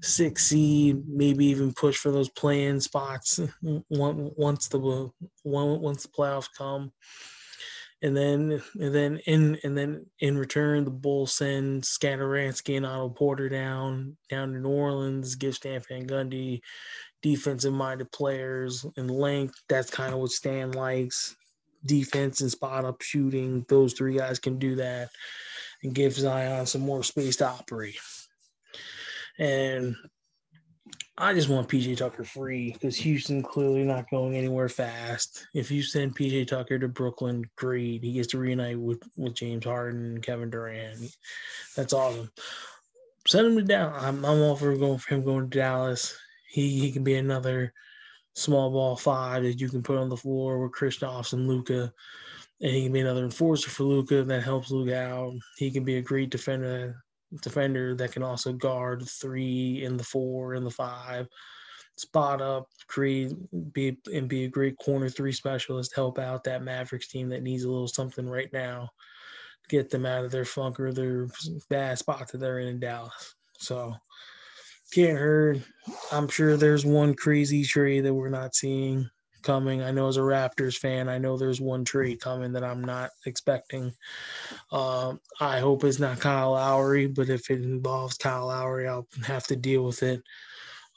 six 0.00 0.46
seed, 0.46 1.02
maybe 1.08 1.46
even 1.46 1.72
push 1.72 1.96
for 1.96 2.10
those 2.10 2.28
play-in 2.28 2.80
spots 2.80 3.40
once 3.88 4.68
the 4.68 5.10
once 5.44 6.02
the 6.02 6.08
playoffs 6.08 6.48
come 6.56 6.92
and 8.02 8.16
then 8.16 8.62
and 8.80 8.94
then 8.94 9.18
in 9.26 9.58
and 9.64 9.76
then 9.76 10.06
in 10.20 10.36
return 10.36 10.84
the 10.84 10.90
Bulls 10.90 11.32
send 11.32 11.84
Satoransky 11.84 12.76
and 12.76 12.86
Otto 12.86 13.08
Porter 13.08 13.48
down 13.48 14.16
down 14.28 14.52
to 14.52 14.58
New 14.58 14.68
Orleans, 14.68 15.34
give 15.34 15.54
Stan 15.54 15.80
Van 15.88 16.06
Gundy 16.06 16.60
defensive 17.22 17.72
minded 17.72 18.12
players 18.12 18.84
and 18.98 19.10
length. 19.10 19.54
That's 19.68 19.90
kind 19.90 20.12
of 20.12 20.20
what 20.20 20.30
Stan 20.30 20.72
likes. 20.72 21.34
Defense 21.86 22.42
and 22.42 22.50
spot 22.50 22.84
up 22.84 23.00
shooting. 23.00 23.64
Those 23.68 23.94
three 23.94 24.16
guys 24.18 24.38
can 24.38 24.58
do 24.58 24.76
that 24.76 25.08
and 25.82 25.94
give 25.94 26.12
Zion 26.12 26.66
some 26.66 26.82
more 26.82 27.02
space 27.02 27.36
to 27.36 27.48
operate. 27.48 27.98
And 29.38 29.96
I 31.16 31.32
just 31.32 31.48
want 31.48 31.68
PJ 31.68 31.96
Tucker 31.96 32.24
free 32.24 32.72
because 32.72 32.96
Houston 32.96 33.40
clearly 33.40 33.84
not 33.84 34.10
going 34.10 34.36
anywhere 34.36 34.68
fast. 34.68 35.46
If 35.54 35.70
you 35.70 35.80
send 35.80 36.16
PJ 36.16 36.48
Tucker 36.48 36.76
to 36.76 36.88
Brooklyn, 36.88 37.48
great. 37.54 38.02
He 38.02 38.14
gets 38.14 38.28
to 38.28 38.38
reunite 38.38 38.80
with, 38.80 39.00
with 39.16 39.34
James 39.34 39.64
Harden 39.64 40.20
Kevin 40.22 40.50
Durant. 40.50 41.16
That's 41.76 41.92
awesome. 41.92 42.32
Send 43.28 43.46
him 43.46 43.56
to 43.56 43.62
Dallas. 43.62 44.02
I'm, 44.02 44.24
I'm 44.24 44.42
all 44.42 44.56
for 44.56 44.76
going 44.76 44.98
for 44.98 45.14
him 45.14 45.24
going 45.24 45.48
to 45.48 45.58
Dallas. 45.58 46.18
He 46.50 46.80
he 46.80 46.90
can 46.90 47.04
be 47.04 47.14
another 47.14 47.72
small 48.34 48.72
ball 48.72 48.96
five 48.96 49.44
that 49.44 49.60
you 49.60 49.68
can 49.68 49.84
put 49.84 49.98
on 49.98 50.08
the 50.08 50.16
floor 50.16 50.60
with 50.60 50.72
Kristaps 50.72 51.32
and 51.32 51.46
Luka. 51.46 51.92
And 52.60 52.72
he 52.72 52.84
can 52.84 52.92
be 52.92 53.00
another 53.00 53.24
enforcer 53.24 53.70
for 53.70 53.84
Luka 53.84 54.24
that 54.24 54.42
helps 54.42 54.72
Luka 54.72 55.00
out. 55.00 55.34
He 55.58 55.70
can 55.70 55.84
be 55.84 55.96
a 55.96 56.02
great 56.02 56.30
defender 56.30 57.03
defender 57.42 57.94
that 57.94 58.12
can 58.12 58.22
also 58.22 58.52
guard 58.52 59.08
three 59.08 59.84
and 59.84 59.98
the 59.98 60.04
four 60.04 60.54
and 60.54 60.66
the 60.66 60.70
five, 60.70 61.28
spot 61.96 62.40
up, 62.40 62.68
create, 62.86 63.32
be 63.72 63.96
and 64.12 64.28
be 64.28 64.44
a 64.44 64.48
great 64.48 64.76
corner 64.78 65.08
three 65.08 65.32
specialist, 65.32 65.94
help 65.94 66.18
out 66.18 66.44
that 66.44 66.62
Mavericks 66.62 67.08
team 67.08 67.28
that 67.28 67.42
needs 67.42 67.64
a 67.64 67.70
little 67.70 67.88
something 67.88 68.28
right 68.28 68.52
now, 68.52 68.88
get 69.68 69.90
them 69.90 70.06
out 70.06 70.24
of 70.24 70.30
their 70.30 70.44
funk 70.44 70.80
or 70.80 70.92
their 70.92 71.28
bad 71.70 71.98
spot 71.98 72.30
that 72.30 72.38
they're 72.38 72.60
in 72.60 72.68
in 72.68 72.80
Dallas. 72.80 73.34
So 73.58 73.94
can't 74.92 75.18
hurt. 75.18 75.58
I'm 76.12 76.28
sure 76.28 76.56
there's 76.56 76.84
one 76.84 77.14
crazy 77.14 77.64
trade 77.64 78.04
that 78.04 78.14
we're 78.14 78.28
not 78.28 78.54
seeing 78.54 79.08
coming. 79.44 79.82
I 79.82 79.92
know 79.92 80.08
as 80.08 80.16
a 80.16 80.20
Raptors 80.20 80.76
fan, 80.76 81.08
I 81.08 81.18
know 81.18 81.36
there's 81.36 81.60
one 81.60 81.84
trade 81.84 82.20
coming 82.20 82.52
that 82.52 82.64
I'm 82.64 82.82
not 82.82 83.10
expecting. 83.26 83.92
Um, 84.72 85.20
I 85.40 85.60
hope 85.60 85.84
it's 85.84 86.00
not 86.00 86.20
Kyle 86.20 86.52
Lowry, 86.52 87.06
but 87.06 87.28
if 87.28 87.50
it 87.50 87.62
involves 87.62 88.18
Kyle 88.18 88.46
Lowry, 88.46 88.88
I'll 88.88 89.06
have 89.26 89.46
to 89.48 89.56
deal 89.56 89.84
with 89.84 90.02
it. 90.02 90.22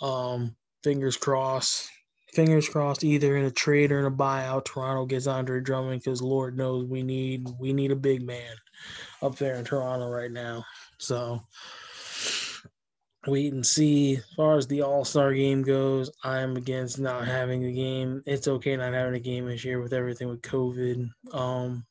Um, 0.01 0.55
fingers 0.83 1.17
crossed. 1.17 1.89
Fingers 2.33 2.67
crossed, 2.67 3.03
either 3.03 3.37
in 3.37 3.45
a 3.45 3.51
trade 3.51 3.91
or 3.91 3.99
in 3.99 4.05
a 4.05 4.11
buyout, 4.11 4.65
Toronto 4.65 5.05
gets 5.05 5.27
Andre 5.27 5.61
Drummond 5.61 6.01
because 6.01 6.21
Lord 6.21 6.57
knows 6.57 6.85
we 6.85 7.01
need 7.01 7.47
we 7.59 7.73
need 7.73 7.91
a 7.91 7.95
big 7.95 8.21
man 8.21 8.53
up 9.21 9.37
there 9.37 9.55
in 9.55 9.65
Toronto 9.65 10.09
right 10.09 10.31
now. 10.31 10.63
So 10.97 11.41
wait 13.27 13.53
and 13.53 13.65
see. 13.65 14.15
As 14.15 14.33
far 14.35 14.57
as 14.57 14.67
the 14.67 14.81
All 14.81 15.05
Star 15.05 15.33
game 15.33 15.61
goes, 15.61 16.09
I'm 16.23 16.55
against 16.55 16.99
not 16.99 17.27
having 17.27 17.65
a 17.65 17.71
game. 17.71 18.23
It's 18.25 18.47
okay 18.47 18.75
not 18.75 18.93
having 18.93 19.15
a 19.15 19.19
game 19.19 19.45
this 19.45 19.63
year 19.63 19.81
with 19.81 19.93
everything 19.93 20.29
with 20.29 20.41
COVID. 20.41 21.09
Um, 21.33 21.85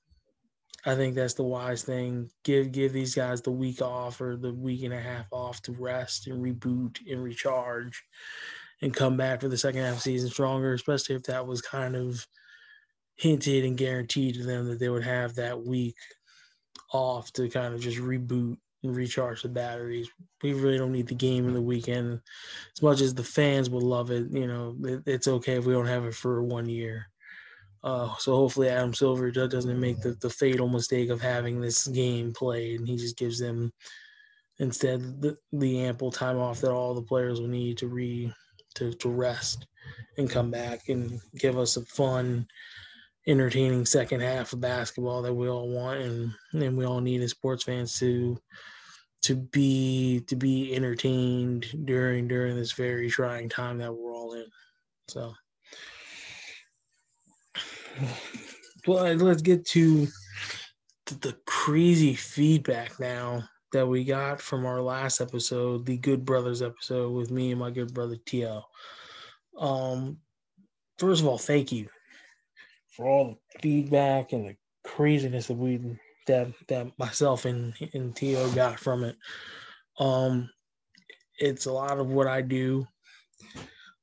I 0.84 0.94
think 0.94 1.14
that's 1.14 1.34
the 1.34 1.42
wise 1.42 1.82
thing. 1.82 2.30
Give 2.44 2.70
give 2.72 2.92
these 2.92 3.14
guys 3.14 3.42
the 3.42 3.50
week 3.50 3.82
off 3.82 4.20
or 4.20 4.36
the 4.36 4.54
week 4.54 4.84
and 4.84 4.94
a 4.94 5.00
half 5.00 5.26
off 5.32 5.60
to 5.62 5.72
rest 5.72 6.28
and 6.28 6.42
reboot 6.42 6.98
and 7.10 7.22
recharge, 7.22 8.02
and 8.82 8.94
come 8.94 9.16
back 9.16 9.40
for 9.40 9.48
the 9.48 9.58
second 9.58 9.82
half 9.82 10.00
season 10.00 10.30
stronger. 10.30 10.72
Especially 10.72 11.16
if 11.16 11.24
that 11.24 11.46
was 11.46 11.60
kind 11.60 11.96
of 11.96 12.26
hinted 13.16 13.64
and 13.64 13.78
guaranteed 13.78 14.34
to 14.34 14.44
them 14.44 14.68
that 14.68 14.78
they 14.78 14.88
would 14.88 15.04
have 15.04 15.34
that 15.34 15.64
week 15.64 15.96
off 16.92 17.32
to 17.32 17.48
kind 17.48 17.74
of 17.74 17.80
just 17.80 17.98
reboot 17.98 18.56
recharge 18.94 19.42
the 19.42 19.48
batteries. 19.48 20.08
We 20.42 20.52
really 20.52 20.78
don't 20.78 20.92
need 20.92 21.08
the 21.08 21.14
game 21.14 21.48
in 21.48 21.54
the 21.54 21.62
weekend. 21.62 22.20
As 22.76 22.82
much 22.82 23.00
as 23.00 23.14
the 23.14 23.24
fans 23.24 23.70
would 23.70 23.82
love 23.82 24.10
it, 24.10 24.30
you 24.30 24.46
know, 24.46 24.76
it, 24.84 25.02
it's 25.06 25.28
okay 25.28 25.54
if 25.54 25.64
we 25.64 25.72
don't 25.72 25.86
have 25.86 26.04
it 26.04 26.14
for 26.14 26.42
one 26.42 26.68
year. 26.68 27.08
Uh, 27.84 28.14
so 28.18 28.34
hopefully 28.34 28.68
Adam 28.68 28.92
Silver 28.92 29.30
doesn't 29.30 29.80
make 29.80 30.00
the, 30.00 30.14
the 30.20 30.30
fatal 30.30 30.68
mistake 30.68 31.08
of 31.08 31.20
having 31.20 31.60
this 31.60 31.86
game 31.86 32.32
played, 32.32 32.80
and 32.80 32.88
he 32.88 32.96
just 32.96 33.16
gives 33.16 33.38
them 33.38 33.72
instead 34.58 35.20
the, 35.20 35.36
the 35.52 35.84
ample 35.84 36.10
time 36.10 36.38
off 36.38 36.60
that 36.60 36.72
all 36.72 36.94
the 36.94 37.02
players 37.02 37.40
will 37.40 37.48
need 37.48 37.78
to 37.78 37.88
re 37.88 38.32
to, 38.74 38.92
to 38.94 39.08
rest 39.08 39.66
and 40.18 40.30
come 40.30 40.50
back 40.50 40.88
and 40.88 41.20
give 41.38 41.58
us 41.58 41.76
a 41.76 41.84
fun 41.84 42.46
entertaining 43.26 43.84
second 43.84 44.20
half 44.20 44.52
of 44.52 44.60
basketball 44.60 45.22
that 45.22 45.34
we 45.34 45.48
all 45.48 45.68
want 45.68 46.00
and, 46.00 46.32
and 46.52 46.76
we 46.76 46.84
all 46.84 47.00
need 47.00 47.20
as 47.20 47.30
sports 47.30 47.64
fans 47.64 47.98
to 47.98 48.38
to 49.26 49.34
be 49.34 50.20
to 50.28 50.36
be 50.36 50.74
entertained 50.74 51.66
during 51.84 52.28
during 52.28 52.54
this 52.54 52.72
very 52.72 53.10
trying 53.10 53.48
time 53.48 53.78
that 53.78 53.92
we're 53.92 54.14
all 54.14 54.34
in. 54.34 54.46
So 55.08 55.34
but 58.86 59.16
let's 59.18 59.42
get 59.42 59.66
to 59.66 60.06
the 61.06 61.36
crazy 61.46 62.14
feedback 62.14 62.98
now 63.00 63.48
that 63.72 63.86
we 63.86 64.04
got 64.04 64.40
from 64.40 64.64
our 64.64 64.80
last 64.80 65.20
episode, 65.20 65.86
the 65.86 65.96
Good 65.96 66.24
Brothers 66.24 66.62
episode 66.62 67.10
with 67.10 67.30
me 67.30 67.50
and 67.50 67.60
my 67.60 67.70
good 67.70 67.92
brother 67.92 68.16
Tio. 68.24 68.64
Um, 69.58 70.18
first 70.98 71.20
of 71.20 71.26
all, 71.26 71.38
thank 71.38 71.72
you 71.72 71.88
for 72.88 73.06
all 73.06 73.24
the 73.26 73.60
feedback 73.60 74.32
and 74.32 74.48
the 74.48 74.56
craziness 74.84 75.48
that 75.48 75.54
we 75.54 75.80
that 76.26 76.48
that 76.68 76.98
myself 76.98 77.44
and 77.44 77.74
and 77.94 78.14
Tio 78.14 78.50
got 78.50 78.78
from 78.78 79.04
it. 79.04 79.16
Um, 79.98 80.50
it's 81.38 81.66
a 81.66 81.72
lot 81.72 81.98
of 81.98 82.08
what 82.08 82.26
I 82.26 82.42
do. 82.42 82.86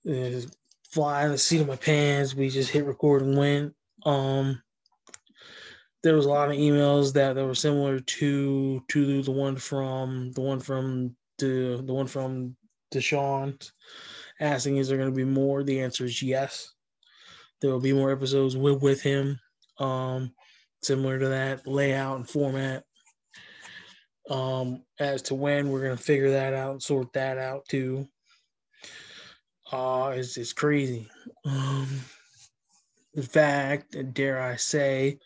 Is 0.05 0.51
fly 0.91 1.25
in 1.25 1.31
the 1.31 1.37
seat 1.37 1.61
of 1.61 1.67
my 1.67 1.75
pants. 1.75 2.35
We 2.35 2.49
just 2.49 2.69
hit 2.69 2.85
record 2.85 3.21
and 3.21 3.37
went. 3.37 3.73
Um, 4.05 4.61
there 6.03 6.15
was 6.15 6.25
a 6.25 6.29
lot 6.29 6.49
of 6.49 6.57
emails 6.57 7.13
that, 7.13 7.33
that 7.33 7.45
were 7.45 7.55
similar 7.55 7.99
to 7.99 8.83
to 8.89 9.21
the 9.23 9.31
one 9.31 9.55
from 9.55 10.31
the 10.33 10.41
one 10.41 10.59
from 10.59 11.15
the 11.37 11.81
the 11.85 11.93
one 11.93 12.07
from 12.07 12.55
Deshaun 12.93 13.57
asking 14.39 14.77
is 14.77 14.87
there 14.87 14.97
going 14.97 15.09
to 15.09 15.15
be 15.15 15.23
more? 15.23 15.63
The 15.63 15.81
answer 15.81 16.05
is 16.05 16.21
yes. 16.21 16.73
There 17.61 17.71
will 17.71 17.79
be 17.79 17.93
more 17.93 18.11
episodes 18.11 18.57
with 18.57 18.81
with 18.81 19.01
him. 19.01 19.39
Um, 19.79 20.33
similar 20.85 21.19
to 21.19 21.29
that 21.29 21.67
layout 21.67 22.17
and 22.17 22.29
format. 22.29 22.83
Um, 24.29 24.83
as 24.99 25.21
to 25.23 25.35
when 25.35 25.69
we're 25.69 25.83
gonna 25.83 25.97
figure 25.97 26.31
that 26.31 26.53
out 26.53 26.71
and 26.71 26.83
sort 26.83 27.11
that 27.13 27.37
out 27.37 27.67
too. 27.67 28.07
Uh, 29.71 30.13
it's 30.15 30.37
it's 30.37 30.53
crazy. 30.53 31.09
Um, 31.45 31.87
in 33.15 33.23
fact, 33.23 33.95
dare 34.13 34.41
I 34.41 34.55
say, 34.55 35.19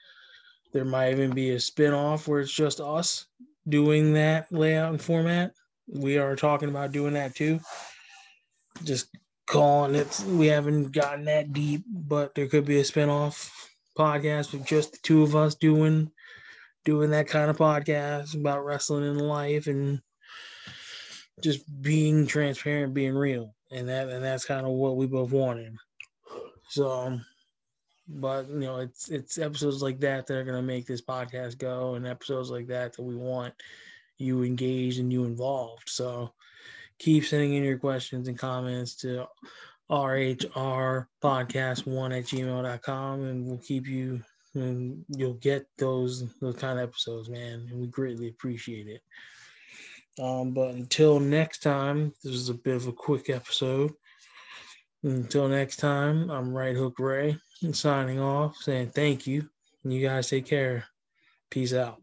There 0.74 0.86
might 0.86 1.12
even 1.12 1.32
be 1.32 1.52
a 1.52 1.60
spin-off 1.60 2.28
where 2.28 2.42
it's 2.42 2.52
just 2.52 2.80
us 2.80 3.28
doing 3.70 4.14
that 4.14 4.52
layout 4.52 4.92
and 4.92 5.02
format. 5.02 5.54
We 5.88 6.18
are 6.18 6.36
talking 6.36 6.70
about 6.70 6.92
doing 6.92 7.14
that 7.14 7.36
too. 7.36 7.60
Just 8.84 9.08
calling 9.48 9.96
it 9.96 10.24
we 10.28 10.48
haven't 10.48 10.92
gotten 10.92 11.26
that 11.26 11.54
deep, 11.54 11.84
but 11.88 12.36
there 12.36 12.48
could 12.48 12.66
be 12.66 12.80
a 12.80 12.86
spin-off 12.86 13.52
podcast 13.98 14.54
with 14.54 14.66
just 14.66 14.94
the 14.94 15.00
two 15.04 15.24
of 15.24 15.36
us 15.36 15.56
doing 15.56 16.12
doing 16.86 17.10
that 17.10 17.28
kind 17.28 17.50
of 17.50 17.58
podcast 17.58 18.36
about 18.36 18.64
wrestling 18.64 19.04
in 19.04 19.20
life 19.20 19.68
and 19.68 20.00
just 21.44 21.66
being 21.82 22.26
transparent, 22.26 22.94
being 22.94 23.16
real. 23.16 23.54
And 23.72 23.90
that 23.90 24.10
and 24.10 24.24
that's 24.24 24.46
kind 24.46 24.66
of 24.66 24.72
what 24.72 24.96
we 24.96 25.08
both 25.08 25.32
wanted. 25.32 25.76
So 26.70 27.20
but 28.08 28.48
you 28.50 28.60
know, 28.60 28.78
it's 28.78 29.10
it's 29.10 29.38
episodes 29.38 29.82
like 29.82 30.00
that 30.00 30.28
that 30.28 30.38
are 30.38 30.44
gonna 30.44 30.62
make 30.62 30.86
this 30.86 31.02
podcast 31.02 31.58
go 31.58 31.96
and 31.96 32.08
episodes 32.08 32.50
like 32.50 32.68
that 32.68 32.94
that 32.94 33.04
we 33.04 33.16
want 33.16 33.54
you 34.18 34.44
engaged 34.44 35.00
and 35.00 35.12
you 35.12 35.26
involved. 35.26 35.90
So 35.90 36.34
keep 37.00 37.26
sending 37.26 37.54
in 37.54 37.64
your 37.64 37.78
questions 37.78 38.28
and 38.28 38.38
comments 38.38 38.96
to 38.98 39.28
rhr 39.90 41.08
podcast 41.24 41.88
one 41.88 42.12
at 42.12 42.26
gmail.com 42.26 43.24
and 43.24 43.46
we'll 43.46 43.58
keep 43.58 43.88
you 43.88 44.22
and 44.54 45.06
you'll 45.10 45.36
get 45.36 45.66
those 45.78 46.26
those 46.40 46.56
kind 46.56 46.80
of 46.80 46.90
episodes 46.90 47.30
man 47.30 47.68
and 47.70 47.80
we 47.80 47.88
greatly 47.88 48.28
appreciate 48.28 48.88
it. 48.88 49.02
Um 50.22 50.52
but 50.52 50.76
until 50.76 51.20
next 51.20 51.60
time 51.60 52.14
this 52.24 52.34
is 52.34 52.50
a 52.50 52.54
bit 52.54 52.76
of 52.76 52.88
a 52.88 52.94
quick 52.94 53.30
episode. 53.30 53.94
Until 55.04 55.48
next 55.48 55.78
time 55.78 56.30
i'm 56.30 56.54
right 56.54 56.76
hook 56.76 57.00
ray 57.00 57.38
and 57.62 57.76
signing 57.76 58.20
off 58.20 58.58
saying 58.58 58.90
thank 58.90 59.26
you 59.26 59.48
and 59.84 59.94
you 59.94 60.06
guys 60.06 60.30
take 60.30 60.46
care. 60.46 60.86
Peace 61.50 61.74
out 61.74 62.02